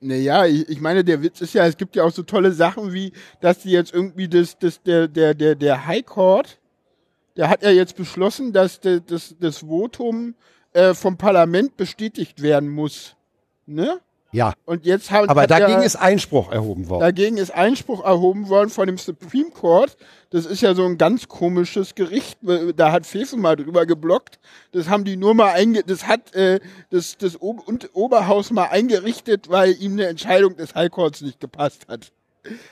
[0.00, 2.92] Naja, ich, ich meine, der Witz ist ja, es gibt ja auch so tolle Sachen
[2.92, 6.58] wie, dass die jetzt irgendwie das, das, der, der, der, der High Court,
[7.36, 10.34] der hat ja jetzt beschlossen, dass de, das, das Votum
[10.74, 13.16] äh, vom Parlament bestätigt werden muss.
[13.66, 14.00] Ne?
[14.34, 14.52] Ja.
[14.66, 17.00] Und jetzt haben Aber hat dagegen ja- ist Einspruch erhoben worden.
[17.00, 19.96] Dagegen ist Einspruch erhoben worden von dem Supreme Court.
[20.30, 22.38] Das ist ja so ein ganz komisches Gericht.
[22.76, 24.40] Da hat Fefe mal drüber geblockt.
[24.72, 26.58] Das haben die nur mal einge das hat äh,
[26.90, 31.38] das, das Ob und Oberhaus mal eingerichtet, weil ihm eine Entscheidung des High Courts nicht
[31.38, 32.10] gepasst hat.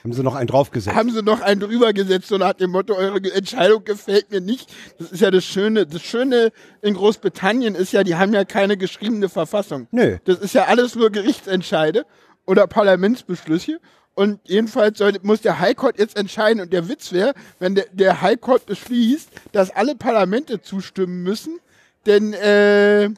[0.03, 0.95] Haben sie noch einen draufgesetzt.
[0.95, 4.71] Haben sie noch einen drüber gesetzt und nach dem Motto, eure Entscheidung gefällt mir nicht.
[4.99, 5.85] Das ist ja das Schöne.
[5.85, 6.51] Das Schöne
[6.81, 9.87] in Großbritannien ist ja, die haben ja keine geschriebene Verfassung.
[9.91, 10.17] Nö.
[10.25, 12.05] Das ist ja alles nur Gerichtsentscheide
[12.45, 13.79] oder Parlamentsbeschlüsse.
[14.15, 16.61] Und jedenfalls soll, muss der High Court jetzt entscheiden.
[16.61, 21.59] Und der Witz wäre, wenn der, der High Court beschließt, dass alle Parlamente zustimmen müssen,
[22.05, 23.09] denn äh,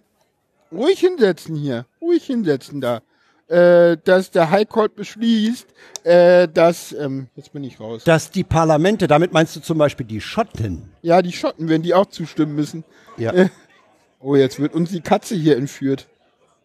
[0.71, 3.01] ruhig hinsetzen hier, ruhig hinsetzen da.
[3.47, 5.67] Äh, dass der High Court beschließt,
[6.03, 8.03] äh, dass, ähm, jetzt bin ich raus.
[8.03, 10.91] Dass die Parlamente, damit meinst du zum Beispiel die Schotten.
[11.01, 12.83] Ja, die Schotten, wenn die auch zustimmen müssen.
[13.17, 13.31] Ja.
[13.33, 13.49] Äh,
[14.19, 16.07] oh, jetzt wird uns die Katze hier entführt.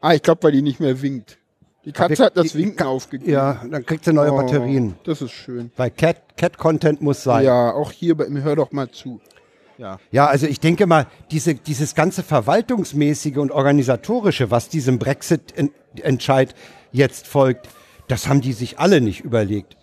[0.01, 1.37] Ah, ich glaube, weil die nicht mehr winkt.
[1.85, 3.31] Die Katze hat das Winken aufgegeben.
[3.31, 4.97] Ja, dann kriegt sie neue Oh, Batterien.
[5.05, 5.71] Das ist schön.
[5.77, 7.45] Weil Cat, Cat Content muss sein.
[7.45, 9.21] Ja, auch hier bei Hör doch mal zu.
[9.81, 9.99] Ja.
[10.11, 16.55] Ja, also ich denke mal, diese, dieses ganze verwaltungsmäßige und organisatorische, was diesem Brexit-Entscheid
[16.93, 17.67] jetzt folgt,
[18.07, 19.79] das haben die sich alle nicht überlegt.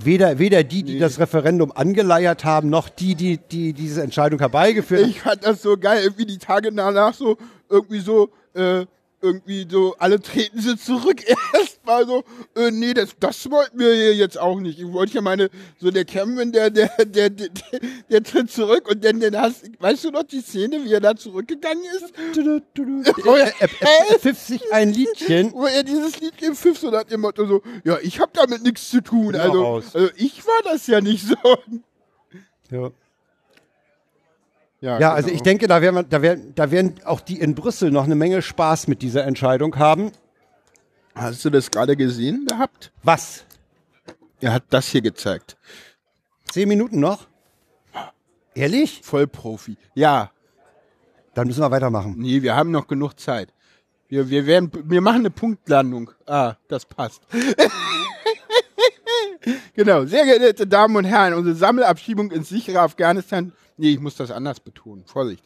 [0.00, 5.02] Weder, weder die, die das Referendum angeleiert haben, noch die, die, die diese Entscheidung herbeigeführt
[5.02, 5.10] haben.
[5.10, 7.36] Ich fand das so geil, irgendwie die Tage danach so,
[7.70, 8.84] irgendwie so, äh,
[9.26, 11.22] irgendwie so, alle treten sie zurück.
[11.52, 12.24] Erstmal so,
[12.54, 14.78] äh, nee, das, das wollten wir hier jetzt auch nicht.
[14.78, 18.88] Ich wollte ja meine, so der Cameron, der, der, der, der, der, der tritt zurück
[18.88, 22.12] und dann, dann hast, weißt du noch die Szene, wie er da zurückgegangen ist?
[23.24, 23.68] Wo er, er,
[24.10, 25.52] er pfiff sich ein Liedchen.
[25.52, 28.90] Wo er dieses Liedchen pfiff, so nach dem Motto so, ja, ich habe damit nichts
[28.90, 29.34] zu tun.
[29.34, 31.36] Also, also, ich war das ja nicht so.
[32.70, 32.90] Ja.
[34.86, 35.36] Ja, Ja, also genau.
[35.36, 38.40] ich denke, da werden, da, werden, da werden auch die in Brüssel noch eine Menge
[38.40, 40.12] Spaß mit dieser Entscheidung haben.
[41.14, 42.92] Hast du das gerade gesehen gehabt?
[43.02, 43.44] Was?
[44.40, 45.56] Er hat das hier gezeigt.
[46.50, 47.26] Zehn Minuten noch?
[48.54, 49.00] Ehrlich?
[49.02, 49.76] Vollprofi.
[49.94, 50.30] Ja.
[51.34, 52.14] Dann müssen wir weitermachen.
[52.16, 53.52] Nee, wir haben noch genug Zeit.
[54.08, 56.12] Wir, wir, werden, wir machen eine Punktlandung.
[56.26, 57.22] Ah, das passt.
[59.76, 60.04] genau.
[60.06, 63.52] Sehr geehrte Damen und Herren, unsere Sammelabschiebung ins sichere Afghanistan.
[63.76, 65.04] Nee, ich muss das anders betonen.
[65.06, 65.44] Vorsicht.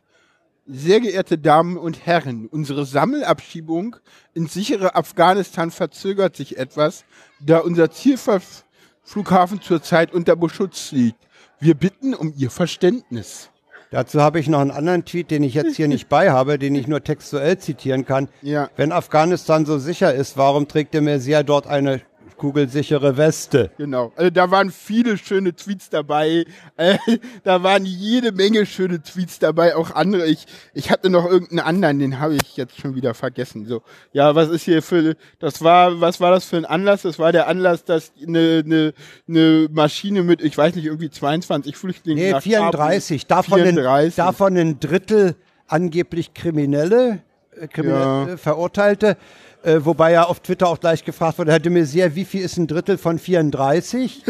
[0.67, 3.97] Sehr geehrte Damen und Herren, unsere Sammelabschiebung
[4.35, 7.05] ins sichere Afghanistan verzögert sich etwas,
[7.41, 11.19] da unser Zielflughafen zurzeit unter Beschutz liegt.
[11.59, 13.51] Wir bitten um Ihr Verständnis.
[13.91, 16.77] Dazu habe ich noch einen anderen Tweet, den ich jetzt hier nicht bei habe, den
[16.77, 18.29] ich nur textuell zitieren kann.
[18.41, 18.71] Ja.
[18.77, 22.01] Wenn Afghanistan so sicher ist, warum trägt der Messier dort eine
[22.41, 23.71] kugelsichere Weste?
[23.77, 24.13] Genau.
[24.17, 26.47] Also da waren viele schöne Tweets dabei.
[26.79, 26.97] Äh,
[27.45, 30.27] da waren jede Menge schöne Tweets dabei, auch andere.
[30.27, 33.67] Ich, ich hatte noch irgendeinen anderen, den habe ich jetzt schon wieder vergessen.
[33.67, 33.83] So,
[34.13, 37.03] ja, was ist hier für das war, was war das für ein Anlass?
[37.03, 38.95] Das war der Anlass, dass eine, eine,
[39.29, 43.29] eine Maschine mit, ich weiß nicht, irgendwie 22 Flüchtlingen Nee, nach 34.
[43.29, 44.19] Kabul- Davon, 34.
[44.19, 45.37] Ein, davon ein Drittel
[45.67, 47.19] angeblich Kriminelle,
[47.61, 48.37] äh, Kriminelle Ja.
[48.39, 49.19] Verurteilte.
[49.63, 52.57] Äh, wobei ja auf Twitter auch gleich gefragt wurde, Herr de Maizière, wie viel ist
[52.57, 54.25] ein Drittel von 34?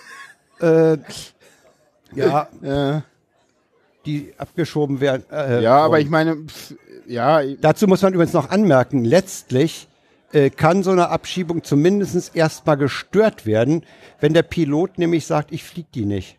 [0.60, 0.98] äh,
[2.14, 2.48] ja,
[4.04, 5.24] die abgeschoben werden.
[5.30, 6.74] Äh, Ja, aber ich meine, pf,
[7.06, 9.88] ja, Dazu muss man übrigens noch anmerken, letztlich
[10.32, 13.84] äh, kann so eine Abschiebung zumindest erstmal gestört werden,
[14.20, 16.38] wenn der Pilot nämlich sagt, ich fliege die nicht.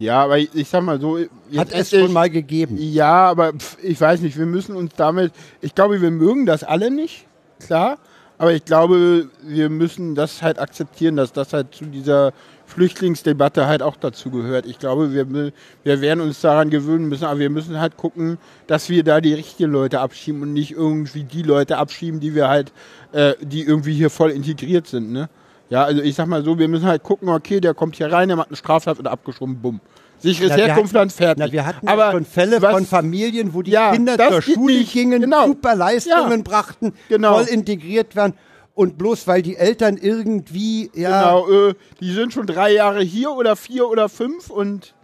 [0.00, 1.18] Ja, aber ich, ich sag mal so.
[1.56, 2.76] Hat es schon mal gegeben.
[2.78, 6.62] Ja, aber pf, ich weiß nicht, wir müssen uns damit, ich glaube, wir mögen das
[6.62, 7.26] alle nicht,
[7.58, 7.98] klar,
[8.38, 12.32] aber ich glaube, wir müssen das halt akzeptieren, dass das halt zu dieser
[12.66, 14.66] Flüchtlingsdebatte halt auch dazu gehört.
[14.66, 15.52] Ich glaube, wir,
[15.82, 19.34] wir werden uns daran gewöhnen müssen, aber wir müssen halt gucken, dass wir da die
[19.34, 22.72] richtigen Leute abschieben und nicht irgendwie die Leute abschieben, die wir halt,
[23.12, 25.28] äh, die irgendwie hier voll integriert sind, ne?
[25.70, 28.28] Ja, also ich sag mal so, wir müssen halt gucken, okay, der kommt hier rein,
[28.28, 29.80] der macht eine Straftat und abgeschoben, bumm.
[30.20, 31.44] Sicheres Na, Herkunftsland, fertig.
[31.46, 34.74] Na, wir hatten aber schon Fälle was- von Familien, wo die Ja, Kinder zur Schule
[34.78, 34.92] nicht.
[34.92, 35.46] gingen, Genau.
[35.46, 36.42] super Leistungen Ja.
[36.42, 37.34] brachten, Genau.
[37.36, 38.34] voll integriert waren.
[38.74, 43.32] Und bloß weil die Eltern irgendwie, ja, Genau, äh, die sind schon drei Jahre hier
[43.32, 44.94] oder vier oder fünf und,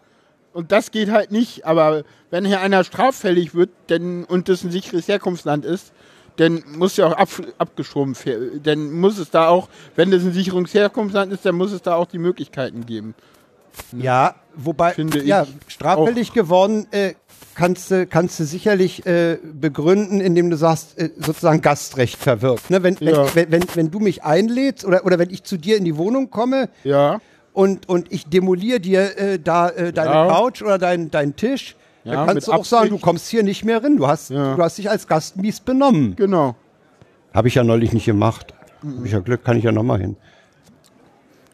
[0.53, 1.67] und das geht halt nicht.
[1.67, 5.93] Aber wenn hier einer straffällig wird denn, und das ein sicheres Herkunftsland ist,
[6.37, 8.61] dann muss ja auch ab, abgeschoben werden.
[8.62, 11.95] Dann muss es da auch, wenn das ein sicheres Herkunftsland ist, dann muss es da
[11.97, 13.15] auch die Möglichkeiten geben.
[13.97, 17.14] Ja, wobei, Finde ja, straffällig geworden, äh,
[17.55, 22.70] kannst du, kannst du sicherlich äh, begründen, indem du sagst, äh, sozusagen Gastrecht verwirkt.
[22.70, 22.83] Ne?
[22.83, 23.27] Wenn, Ja.
[23.35, 26.31] wenn, wenn, wenn, du mich einlädst oder, oder wenn ich zu dir in die Wohnung
[26.31, 27.20] komme ja.
[27.53, 30.29] und, und ich demoliere dir äh, da äh, deine Ja.
[30.29, 33.05] Couch oder dein, deinen Tisch, Ja, dann kannst du auch sagen, du Absicht.
[33.05, 33.97] kommst hier nicht mehr rein.
[33.97, 36.16] Du hast, du hast dich als Gast mies benommen.
[36.16, 36.57] Genau.
[37.33, 38.53] Habe ich ja neulich nicht gemacht.
[38.83, 40.16] Hab ich ja Glück, kann ich ja nochmal hin.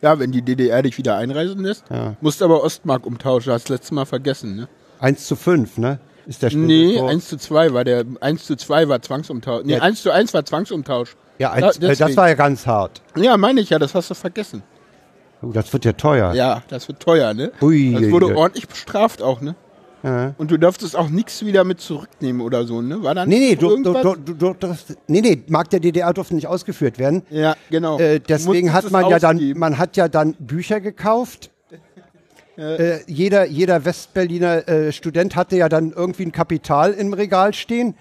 [0.02, 2.14] Ja, wenn die DDR dich wieder einreisen lässt, Ja.
[2.20, 4.68] musst aber Ostmark umtauschen, hast letztes Mal vergessen, ne?
[4.98, 5.98] 1 zu 5, ne?
[6.26, 9.64] Ist der Nee, Schnitt- 1 zu 2 war der, 1 zu 2 war Zwangsumtausch.
[9.64, 9.82] Nee, Ja.
[9.82, 11.16] 1 zu 1 war Zwangsumtausch.
[11.38, 13.00] Ja, eins, äh, das war ja ganz hart.
[13.16, 14.62] Ja, meine ich ja, das hast du vergessen.
[15.42, 16.34] Oh, das wird ja teuer.
[16.34, 17.50] Ja, das wird teuer, ne?
[17.62, 18.34] Ui, das wurde ui.
[18.34, 19.54] ordentlich bestraft auch, ne?
[20.02, 20.34] Ja.
[20.38, 23.02] Und du darfst auch nichts wieder mit zurücknehmen oder so, ne?
[23.02, 26.12] War da Nee, nee, nicht du, du, du, du, darfst- nee, nee, Markt der DDR
[26.14, 27.22] durfte nicht ausgeführt werden.
[27.30, 27.98] Ja, genau.
[27.98, 31.50] Äh, deswegen hat es man ja dann, man hat ja dann Bücher gekauft.
[32.56, 37.94] Äh, jeder, jeder Westberliner äh, Student hatte ja dann irgendwie ein Kapital im Regal stehen.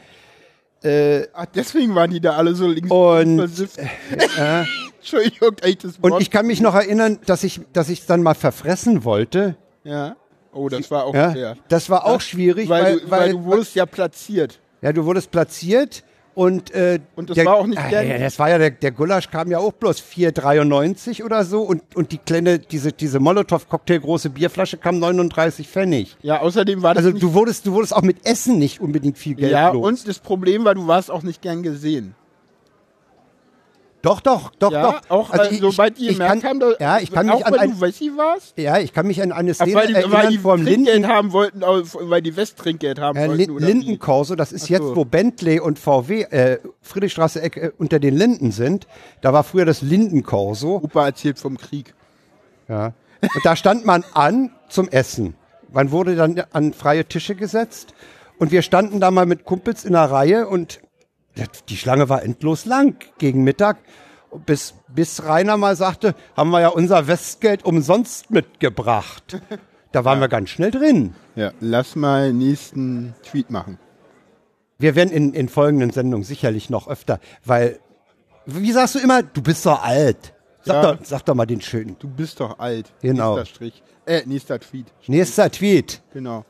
[0.83, 3.77] Äh, ach, deswegen waren die da alle so links Und, versifft.
[4.37, 4.63] Äh,
[4.97, 6.13] Entschuldigung, das Wort.
[6.13, 9.55] und ich kann mich noch erinnern, dass ich dass ich dann mal verfressen wollte.
[9.83, 10.17] Ja.
[10.53, 11.57] Oh, das war auch Ja, schwer.
[11.67, 14.59] das war auch Ja, schwierig, weil, weil, du, weil du wurdest ja platziert.
[14.81, 16.03] Ja, du wurdest platziert
[16.35, 18.71] und äh, Und das der, war auch nicht ah, gern- ja, das war ja der,
[18.71, 23.19] der Gulasch kam ja auch bloß 4,93 oder so und und die kleine diese diese
[23.19, 26.17] Molotow Cocktail große Bierflasche kam 39 Pfennig.
[26.21, 29.35] Ja, außerdem war das Also du wurdest du wurdest auch mit Essen nicht unbedingt viel
[29.35, 29.85] Geld Ja, los.
[29.85, 32.15] und das Problem war, du warst auch nicht gern gesehen.
[34.01, 35.01] Doch doch doch ja, doch.
[35.09, 37.35] Auch Also äh, ich- sobald die ich gemerkt kann- haben, dass, ja, ich kann mich
[37.35, 39.73] auch an weil ein- du Wessi warst, Ja, ich kann mich an eine Ach, Szene
[39.75, 43.17] weil die, weil erinnern die vom Trinkgeld Linden haben wollten, au- weil die Westtrinkgeld haben
[43.17, 43.51] Äh, wollten.
[43.51, 43.65] Oder?
[43.67, 44.95] Lindenkorso, das ist Ach jetzt, so.
[44.95, 48.87] wo Bentley und VW, äh, Friedrichstraße äh, unter den Linden sind.
[49.21, 50.75] Da war früher das Lindenkorso.
[50.83, 51.93] Opa erzählt vom Krieg.
[52.67, 52.93] Ja.
[53.21, 55.35] Und da stand man an zum Essen.
[55.73, 57.93] Man wurde dann an freie Tische gesetzt.
[58.37, 60.79] Und wir standen da mal mit Kumpels in einer Reihe und
[61.69, 63.77] die Schlange war endlos lang gegen Mittag.
[64.45, 69.41] Bis, bis Rainer mal sagte, haben wir ja unser Westgeld umsonst mitgebracht.
[69.91, 71.15] Da waren wir ganz schnell drin.
[71.35, 73.79] Ja, lass mal nächsten Tweet machen.
[74.77, 77.79] Wir werden in, in folgenden Sendungen sicherlich noch öfter, weil,
[78.45, 80.33] wie sagst du immer, du bist doch alt.
[80.61, 80.93] Sag, Ja.
[80.93, 81.95] doch, sag doch mal den schönen.
[81.97, 82.91] Du bist doch alt.
[83.01, 83.35] Genau.
[83.35, 83.83] Nächster Strich.
[84.05, 84.85] Äh, nächster Tweet.
[85.07, 86.01] Nächster Tweet.
[86.13, 86.45] Genau.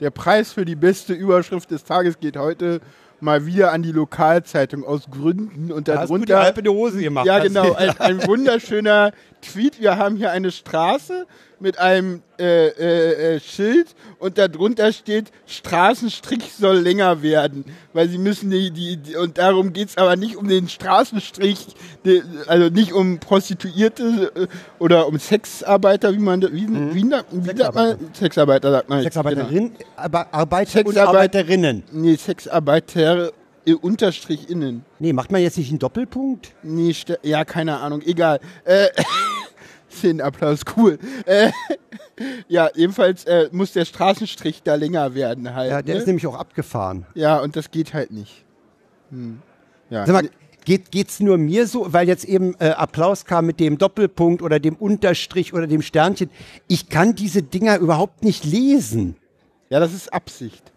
[0.00, 2.80] Der Preis für die beste Überschrift des Tages geht heute
[3.20, 6.68] mal wieder an die Lokalzeitung aus Gründen und Da hast du die darunter Alpe die
[6.68, 7.26] Hose gemacht.
[7.26, 7.72] Ja, genau.
[7.74, 9.80] Ein, ein wunderschöner Tweet.
[9.80, 11.26] Wir haben hier eine Straße
[11.60, 13.88] mit einem äh, äh, äh, Schild
[14.18, 17.64] und darunter steht, Straßenstrich soll länger werden.
[17.92, 21.66] Weil sie müssen die, die, die und darum geht's aber nicht um den Straßenstrich,
[22.04, 24.46] die, also nicht um Prostituierte äh,
[24.78, 27.96] oder um Sexarbeiter, wie man, da- wie, wie, wie sagt man?
[28.12, 29.02] Sexarbeiter sagt man.
[29.02, 31.82] Sexarbeiterin, aber Arbeiter und Sexarbeit- Arbeiterinnen.
[31.92, 33.32] Nee, Sexarbeiter
[33.66, 34.84] äh, Unterstrich innen.
[34.98, 36.52] Nee, macht man jetzt nicht einen Doppelpunkt?
[36.62, 38.40] Nee, ja, keine Ahnung, egal.
[38.64, 38.88] Äh,
[39.94, 40.98] Szenenapplaus, cool.
[41.26, 41.50] Äh,
[42.48, 45.70] ja, jedenfalls äh, muss der Straßenstrich da länger werden halt.
[45.70, 46.00] Ja, der ne?
[46.00, 47.06] ist nämlich auch abgefahren.
[47.14, 48.44] ja, und das geht halt nicht.
[49.10, 49.40] Hm.
[49.90, 50.06] Ja.
[50.06, 50.30] Sag mal,
[50.64, 54.58] geht, geht's nur mir so, weil jetzt eben äh, Applaus kam mit dem Doppelpunkt oder
[54.58, 56.30] dem Unterstrich oder dem Sternchen.
[56.68, 59.16] Ich kann diese Dinger überhaupt nicht lesen.
[59.70, 60.73] Ja, das ist Absicht.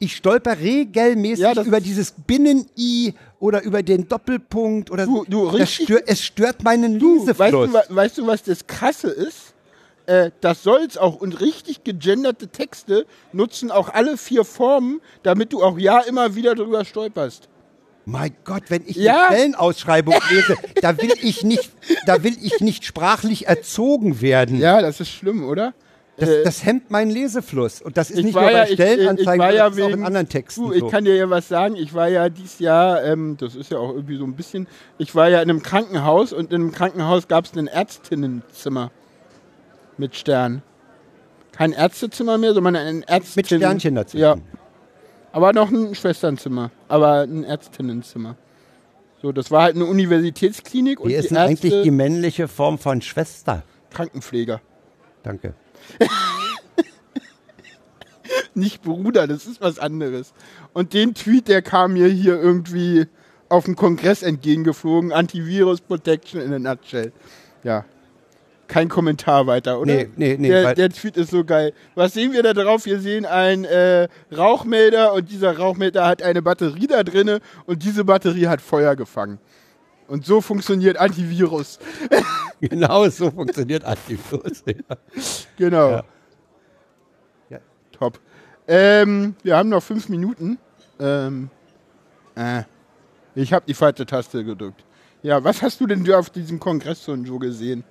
[0.00, 5.86] Ich stolper regelmäßig Ja, über dieses Binnen-I oder über den Doppelpunkt oder Du, du, richtig-
[5.86, 7.68] stört, es stört meinen Du, weißt Lesefluss.
[7.68, 9.54] du, wa- weißt du, was das Krasse ist?
[10.06, 11.16] Äh, das soll's auch.
[11.16, 16.54] Und richtig gegenderte Texte nutzen auch alle vier Formen, damit du auch ja immer wieder
[16.54, 17.48] drüber stolperst.
[18.04, 19.26] Mein Gott, wenn ich Ja.
[19.26, 21.70] eine Stellenausschreibung lese, da will ich nicht,
[22.06, 24.58] da will ich nicht sprachlich erzogen werden.
[24.60, 25.74] Ja, das ist schlimm, oder?
[26.18, 27.80] Das, Äh, das hemmt meinen Lesefluss.
[27.80, 29.76] Und das ist ich nicht nur bei ja, ich, ich, Stellenanzeigen, ich war ja auch
[29.76, 30.88] in anderen Texten du, ich so.
[30.88, 31.76] kann dir ja was sagen.
[31.76, 34.66] Ich war ja dieses Jahr, ähm, das ist ja auch irgendwie so ein bisschen,
[34.98, 38.90] ich war ja in einem Krankenhaus und in einem Krankenhaus gab es ein Ärztinnenzimmer
[39.96, 40.62] mit Stern.
[41.52, 43.34] Kein Ärztezimmer mehr, sondern ein Ärztinnen.
[43.36, 44.22] Mit Sternchen dazwischen.
[44.22, 44.36] Ja.
[45.32, 48.36] Aber noch ein Schwesternzimmer, aber ein Ärztinnenzimmer.
[49.22, 52.78] So, das war halt eine Universitätsklinik und Wie ist die Ärzte, eigentlich die männliche Form
[52.78, 53.62] von Schwester?
[53.90, 54.60] Krankenpfleger.
[55.22, 55.54] Danke.
[58.54, 60.32] nicht Bruder, das ist was anderes.
[60.72, 63.06] Und den Tweet, der kam mir hier irgendwie
[63.48, 65.12] auf dem Kongress entgegengeflogen.
[65.12, 67.12] Antivirus Protection in a nutshell.
[67.64, 67.84] Ja.
[68.66, 69.94] Kein Kommentar weiter, oder?
[69.94, 71.72] Nee, nee, nee, Der, der Tweet ist so geil.
[71.94, 72.84] Was sehen wir da drauf?
[72.84, 78.04] Wir sehen einen äh, Rauchmelder und dieser Rauchmelder hat eine Batterie da drinne und diese
[78.04, 79.38] Batterie hat Feuer gefangen.
[80.08, 81.78] Und so funktioniert Antivirus.
[82.60, 84.64] Genau so funktioniert Antivirus.
[84.66, 84.96] Ja.
[85.56, 86.02] Genau.
[87.50, 87.58] Ja.
[87.92, 88.18] Top.
[88.66, 90.58] Ähm, wir haben noch fünf Minuten.
[90.98, 91.50] Ähm,
[92.34, 92.64] äh,
[93.36, 94.84] ich habe die falsche Taste gedrückt.
[95.22, 97.84] Ja, was hast du denn auf diesem Kongress so, so gesehen?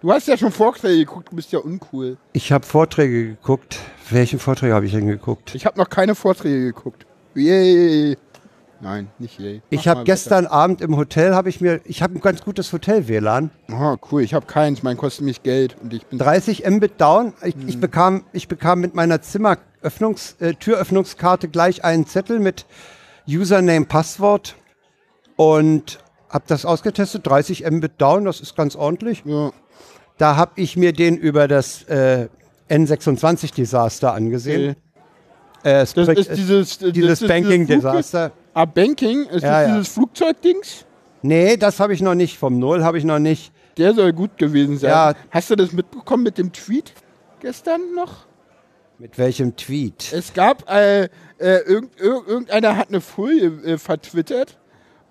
[0.00, 2.16] Du hast ja schon Vorträge geguckt, du bist ja uncool.
[2.32, 3.78] Ich habe Vorträge geguckt.
[4.08, 5.54] Welchen Vorträge habe ich denn geguckt?
[5.54, 7.06] Ich habe noch keine Vorträge geguckt.
[7.34, 8.16] Yay.
[8.80, 9.62] Nein, nicht yay.
[9.70, 13.08] Ich habe gestern Abend im Hotel habe ich mir, ich habe ein ganz gutes Hotel
[13.08, 13.50] WLAN.
[13.68, 13.98] weiter.
[14.02, 17.32] Oh, cool, ich habe keins, mein kostet mich Geld und ich bin 30 Mbit down.
[17.42, 17.68] Ich, Hm.
[17.68, 22.66] ich bekam, ich bekam mit meiner Zimmeröffnungs, äh, Türöffnungskarte gleich einen Zettel mit
[23.26, 24.56] Username, Passwort
[25.36, 25.98] und
[26.28, 27.26] habe das ausgetestet.
[27.26, 29.22] 30 Mbit down, das ist ganz ordentlich.
[29.24, 29.52] Ja.
[30.18, 32.28] Da habe ich mir den über das äh,
[32.70, 34.76] N26-Desaster angesehen.
[35.64, 38.32] Äh, es Das ist dieses, dieses das ist Banking-Desaster.
[38.56, 39.26] Ah, Banking?
[39.26, 39.74] Ist Ja, das ja.
[39.76, 40.86] dieses Flugzeugdings?
[41.20, 42.38] Nee, das habe ich noch nicht.
[42.38, 43.52] Vom Null habe ich noch nicht.
[43.76, 44.90] Der soll gut gewesen sein.
[44.90, 45.14] Ja.
[45.30, 46.94] Hast du das mitbekommen mit dem Tweet
[47.40, 48.24] gestern noch?
[48.98, 50.10] Mit welchem Tweet?
[50.10, 54.56] Es gab, äh, äh, irgend, irg- irgendeiner hat eine Folie äh, vertwittert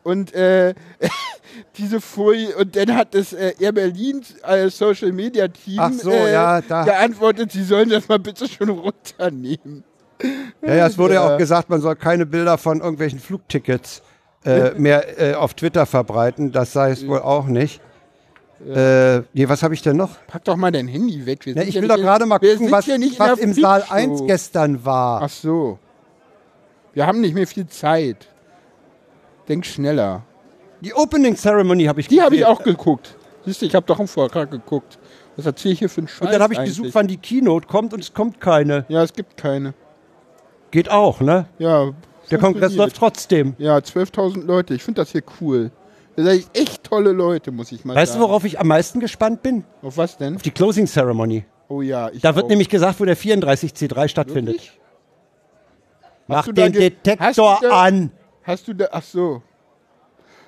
[0.02, 0.74] und äh,
[1.78, 6.62] diese Folie, und dann hat das äh, Air Berlin äh, Social Media Team so, ja,
[6.62, 9.84] geantwortet, sie sollen das mal bitte schon runternehmen.
[10.62, 11.34] Ja, ja, es wurde ja Ja.
[11.34, 14.02] auch gesagt, man soll keine Bilder von irgendwelchen Flugtickets
[14.46, 16.52] äh, mehr äh, auf Twitter verbreiten.
[16.52, 17.82] Das sei es wohl auch nicht.
[18.66, 20.12] Äh, nee, was habe ich denn noch?
[20.28, 21.42] Pack doch mal dein Handy weg.
[21.54, 23.94] Na, ich ja will doch gerade mal gucken, was, ja was im Saal Freakshow.
[24.24, 25.22] 1 gestern war.
[25.24, 25.78] Ach so.
[26.94, 28.28] Wir haben nicht mehr viel Zeit.
[29.50, 30.24] Denk schneller.
[30.82, 33.18] Die Opening Ceremony habe ich Die habe ich auch geguckt.
[33.46, 34.98] Siehst du, ich habe doch einen Vortrag geguckt.
[35.36, 36.78] Was erzähle ich hier für einen Scheiß Und dann habe ich eigentlich?
[36.78, 38.86] gesucht, wann die Keynote kommt und es kommt keine.
[38.88, 39.74] Ja, es gibt keine.
[40.76, 41.46] Geht auch, ne?
[41.58, 41.94] Ja.
[42.30, 43.56] Der Kongress läuft trotzdem.
[43.60, 44.74] Ja, 12.000 Leute.
[44.74, 45.72] Ich finde das hier cool.
[46.18, 48.30] Das sind echt tolle Leute, muss ich mal Weißt du, sagen.
[48.30, 49.64] worauf ich am meisten gespannt bin?
[49.82, 50.36] Auf was denn?
[50.36, 51.46] Auf die Closing Ceremony.
[51.70, 52.50] Oh ja, ich Da wird auch.
[52.50, 54.60] nämlich gesagt, wo der 34C3 stattfindet.
[54.60, 54.78] Hast
[56.28, 58.12] Mach den Detektor hast da- an.
[58.44, 58.90] Hast du da.
[58.92, 59.42] Ach so.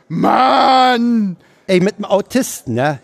[0.10, 1.38] Mann!
[1.68, 3.00] Ey, mit dem Autisten, ne?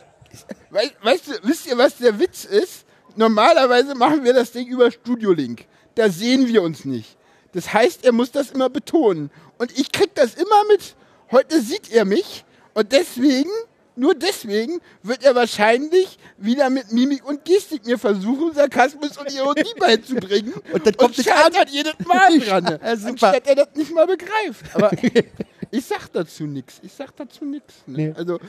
[0.71, 2.85] Wei- Weißt du, wisst ihr, was der Witz ist?
[3.15, 5.65] Normalerweise machen wir das Ding über Studio Link.
[5.95, 7.17] Da sehen wir uns nicht.
[7.53, 9.29] Das heißt, er muss das immer betonen.
[9.57, 10.95] Und ich krieg das immer mit.
[11.31, 12.43] Heute sieht er mich.
[12.73, 13.51] Und deswegen,
[13.95, 19.73] nur deswegen, wird er wahrscheinlich wieder mit Mimik und Gestik mir versuchen, Sarkasmus und Ironie
[19.79, 20.53] beizubringen.
[20.71, 22.79] Und dann kommt und scheitert jedes Mal dran.
[22.83, 23.09] Ja, super.
[23.09, 24.65] Anstatt er das nicht mal begreift.
[24.73, 24.91] Aber
[25.71, 26.79] ich sag dazu nichts.
[26.81, 27.75] Ich sag dazu nichts.
[27.85, 28.15] Ne?
[28.17, 28.39] Also,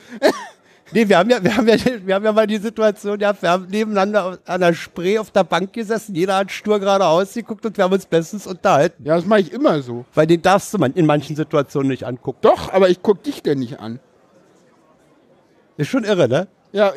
[0.93, 3.51] Nee, wir haben ja, wir haben ja, wir haben ja mal die Situation gehabt, wir
[3.51, 7.77] haben nebeneinander an der Spree auf der Bank gesessen, jeder hat stur geradeaus geguckt und
[7.77, 9.03] wir haben uns bestens unterhalten.
[9.05, 10.05] Ja, das mache ich immer so.
[10.15, 12.39] Weil den darfst du man in manchen Situationen nicht angucken.
[12.43, 13.99] Doch, aber ich guck dich denn nicht an.
[15.77, 16.49] Ist schon irre, ne?
[16.73, 16.93] Ja,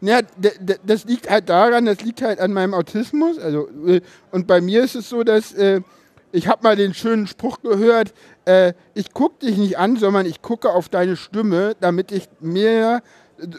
[0.00, 3.38] na, d- d- das liegt halt daran, das liegt halt an meinem Autismus.
[3.38, 5.80] Also, äh, und bei mir ist es so, dass äh,
[6.32, 8.12] ich habe mal den schönen Spruch gehört,
[8.46, 12.96] äh, ich gucke dich nicht an, sondern ich gucke auf deine Stimme, damit ich mehr,
[12.96, 13.00] äh,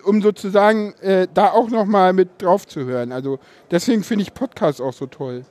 [0.06, 3.12] um sozusagen äh, da auch noch mal mit drauf zu hören.
[3.12, 3.40] Also
[3.72, 5.46] deswegen finde ich Podcasts auch so toll.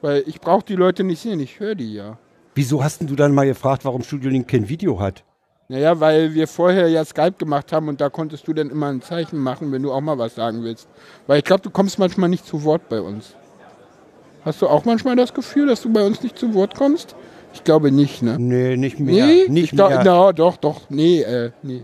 [0.00, 2.18] Weil ich brauche die Leute nicht sehen, ich höre die ja.
[2.54, 5.24] Wieso hast denn du dann mal gefragt, warum Studio Link kein Video hat?
[5.68, 9.02] Naja, weil wir vorher ja Skype gemacht haben und da konntest du dann immer ein
[9.02, 10.88] Zeichen machen, wenn du auch mal was sagen willst.
[11.26, 13.34] Weil ich glaube, du kommst manchmal nicht zu Wort bei uns.
[14.44, 17.14] Hast du auch manchmal das Gefühl, dass du bei uns nicht zu Wort kommst?
[17.52, 18.38] Ich glaube nicht, ne?
[18.38, 19.26] Nee, nicht mehr.
[19.26, 19.48] Nee?
[19.48, 20.02] Nicht ich mehr.
[20.04, 21.82] Na, doch, doch, nee, äh, nee.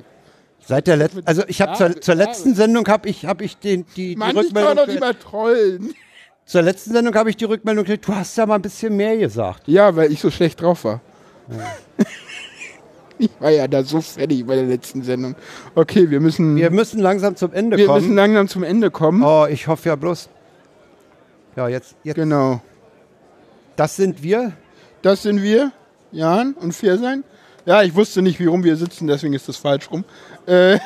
[0.67, 2.25] Seit der letzten, also ich habe Ja, zur, zur ja.
[2.25, 5.21] letzten Sendung habe ich, habe ich den, die, die Mann, ich kann Rückmeldung, doch nicht
[5.21, 5.95] trollen.
[6.47, 9.17] zur letzten Sendung habe ich die Rückmeldung gekriegt, du hast ja mal ein bisschen mehr
[9.17, 9.63] gesagt.
[9.67, 11.01] Ja, weil ich so schlecht drauf war.
[13.17, 15.37] Ich war ja da so fertig bei der letzten Sendung.
[15.77, 16.57] Okay, wir müssen.
[16.57, 18.01] Wir müssen langsam zum Ende wir kommen.
[18.03, 19.23] müssen langsam zum Ende kommen.
[19.23, 20.29] Oh, ich hoffe ja bloß.
[21.55, 22.17] Ja, jetzt, jetzt.
[22.17, 22.61] Genau.
[23.77, 24.53] Das sind wir.
[25.03, 25.71] Das sind wir,
[26.11, 27.23] Jan und Viersein.
[27.67, 30.05] Ja, ich wusste nicht, wie rum wir sitzen, deswegen ist das falsch rum.
[30.47, 30.79] Äh,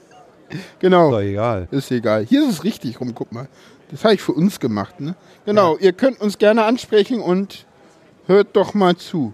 [0.78, 1.06] genau.
[1.06, 1.68] Ist doch egal.
[1.70, 2.24] Ist egal.
[2.26, 3.48] Hier ist es richtig rum, guck mal.
[3.90, 5.14] Das habe ich für uns gemacht, ne?
[5.44, 7.66] Genau, ihr könnt uns gerne ansprechen und
[8.26, 9.32] hört doch mal zu.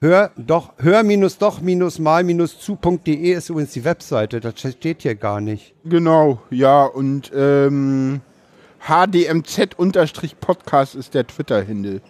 [0.00, 4.40] Hör doch, hör minus doch minus mal minus zu.de ist übrigens die Webseite.
[4.40, 5.74] Das steht hier gar nicht.
[5.84, 8.20] Genau, ja, und ähm,
[8.80, 10.16] HDMZ-Podcast
[10.96, 12.00] ist der Twitter-Handle.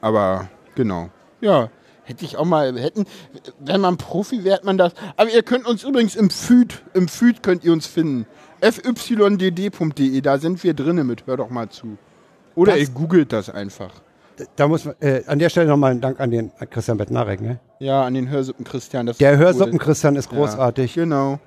[0.00, 1.10] Aber genau.
[1.40, 1.70] Ja,
[2.04, 3.06] hätte ich auch mal, hätten,
[3.60, 4.92] wenn man Profi wäre, hätte man das.
[5.16, 8.26] Aber ihr könnt uns übrigens im Feed, im Feed könnt ihr uns finden.
[8.60, 11.96] fydd.de, da sind wir drinnen mit, hör doch mal zu.
[12.54, 13.90] Oder Das- ihr googelt das einfach.
[14.56, 17.40] Da muss man, äh, an der Stelle nochmal einen Dank an den an Christian Bettnarek,
[17.40, 17.60] ne?
[17.80, 19.06] Ja, an den Hörsuppen Christian.
[19.20, 19.78] Der Hörsuppen cool.
[19.78, 20.94] Christian ist Ja, großartig.
[20.94, 21.38] genau.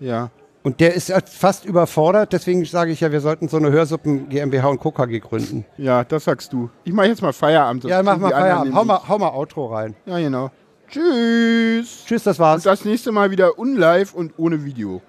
[0.00, 0.30] Ja.
[0.62, 4.68] Und der ist fast überfordert, deswegen sage ich ja, wir sollten so eine Hörsuppen GmbH
[4.68, 4.90] und Co.
[4.90, 5.64] KG gründen.
[5.78, 6.68] Ja, das sagst du.
[6.84, 7.84] Ich mache jetzt mal Feierabend.
[7.84, 8.74] Ja, mach mal Feierabend.
[8.74, 9.96] Hau mal, hau mal Outro rein.
[10.04, 10.50] Ja, genau.
[10.88, 12.04] Tschüss.
[12.04, 12.66] Tschüss, das war's.
[12.66, 15.00] Und das nächste Mal wieder unlive und ohne Video.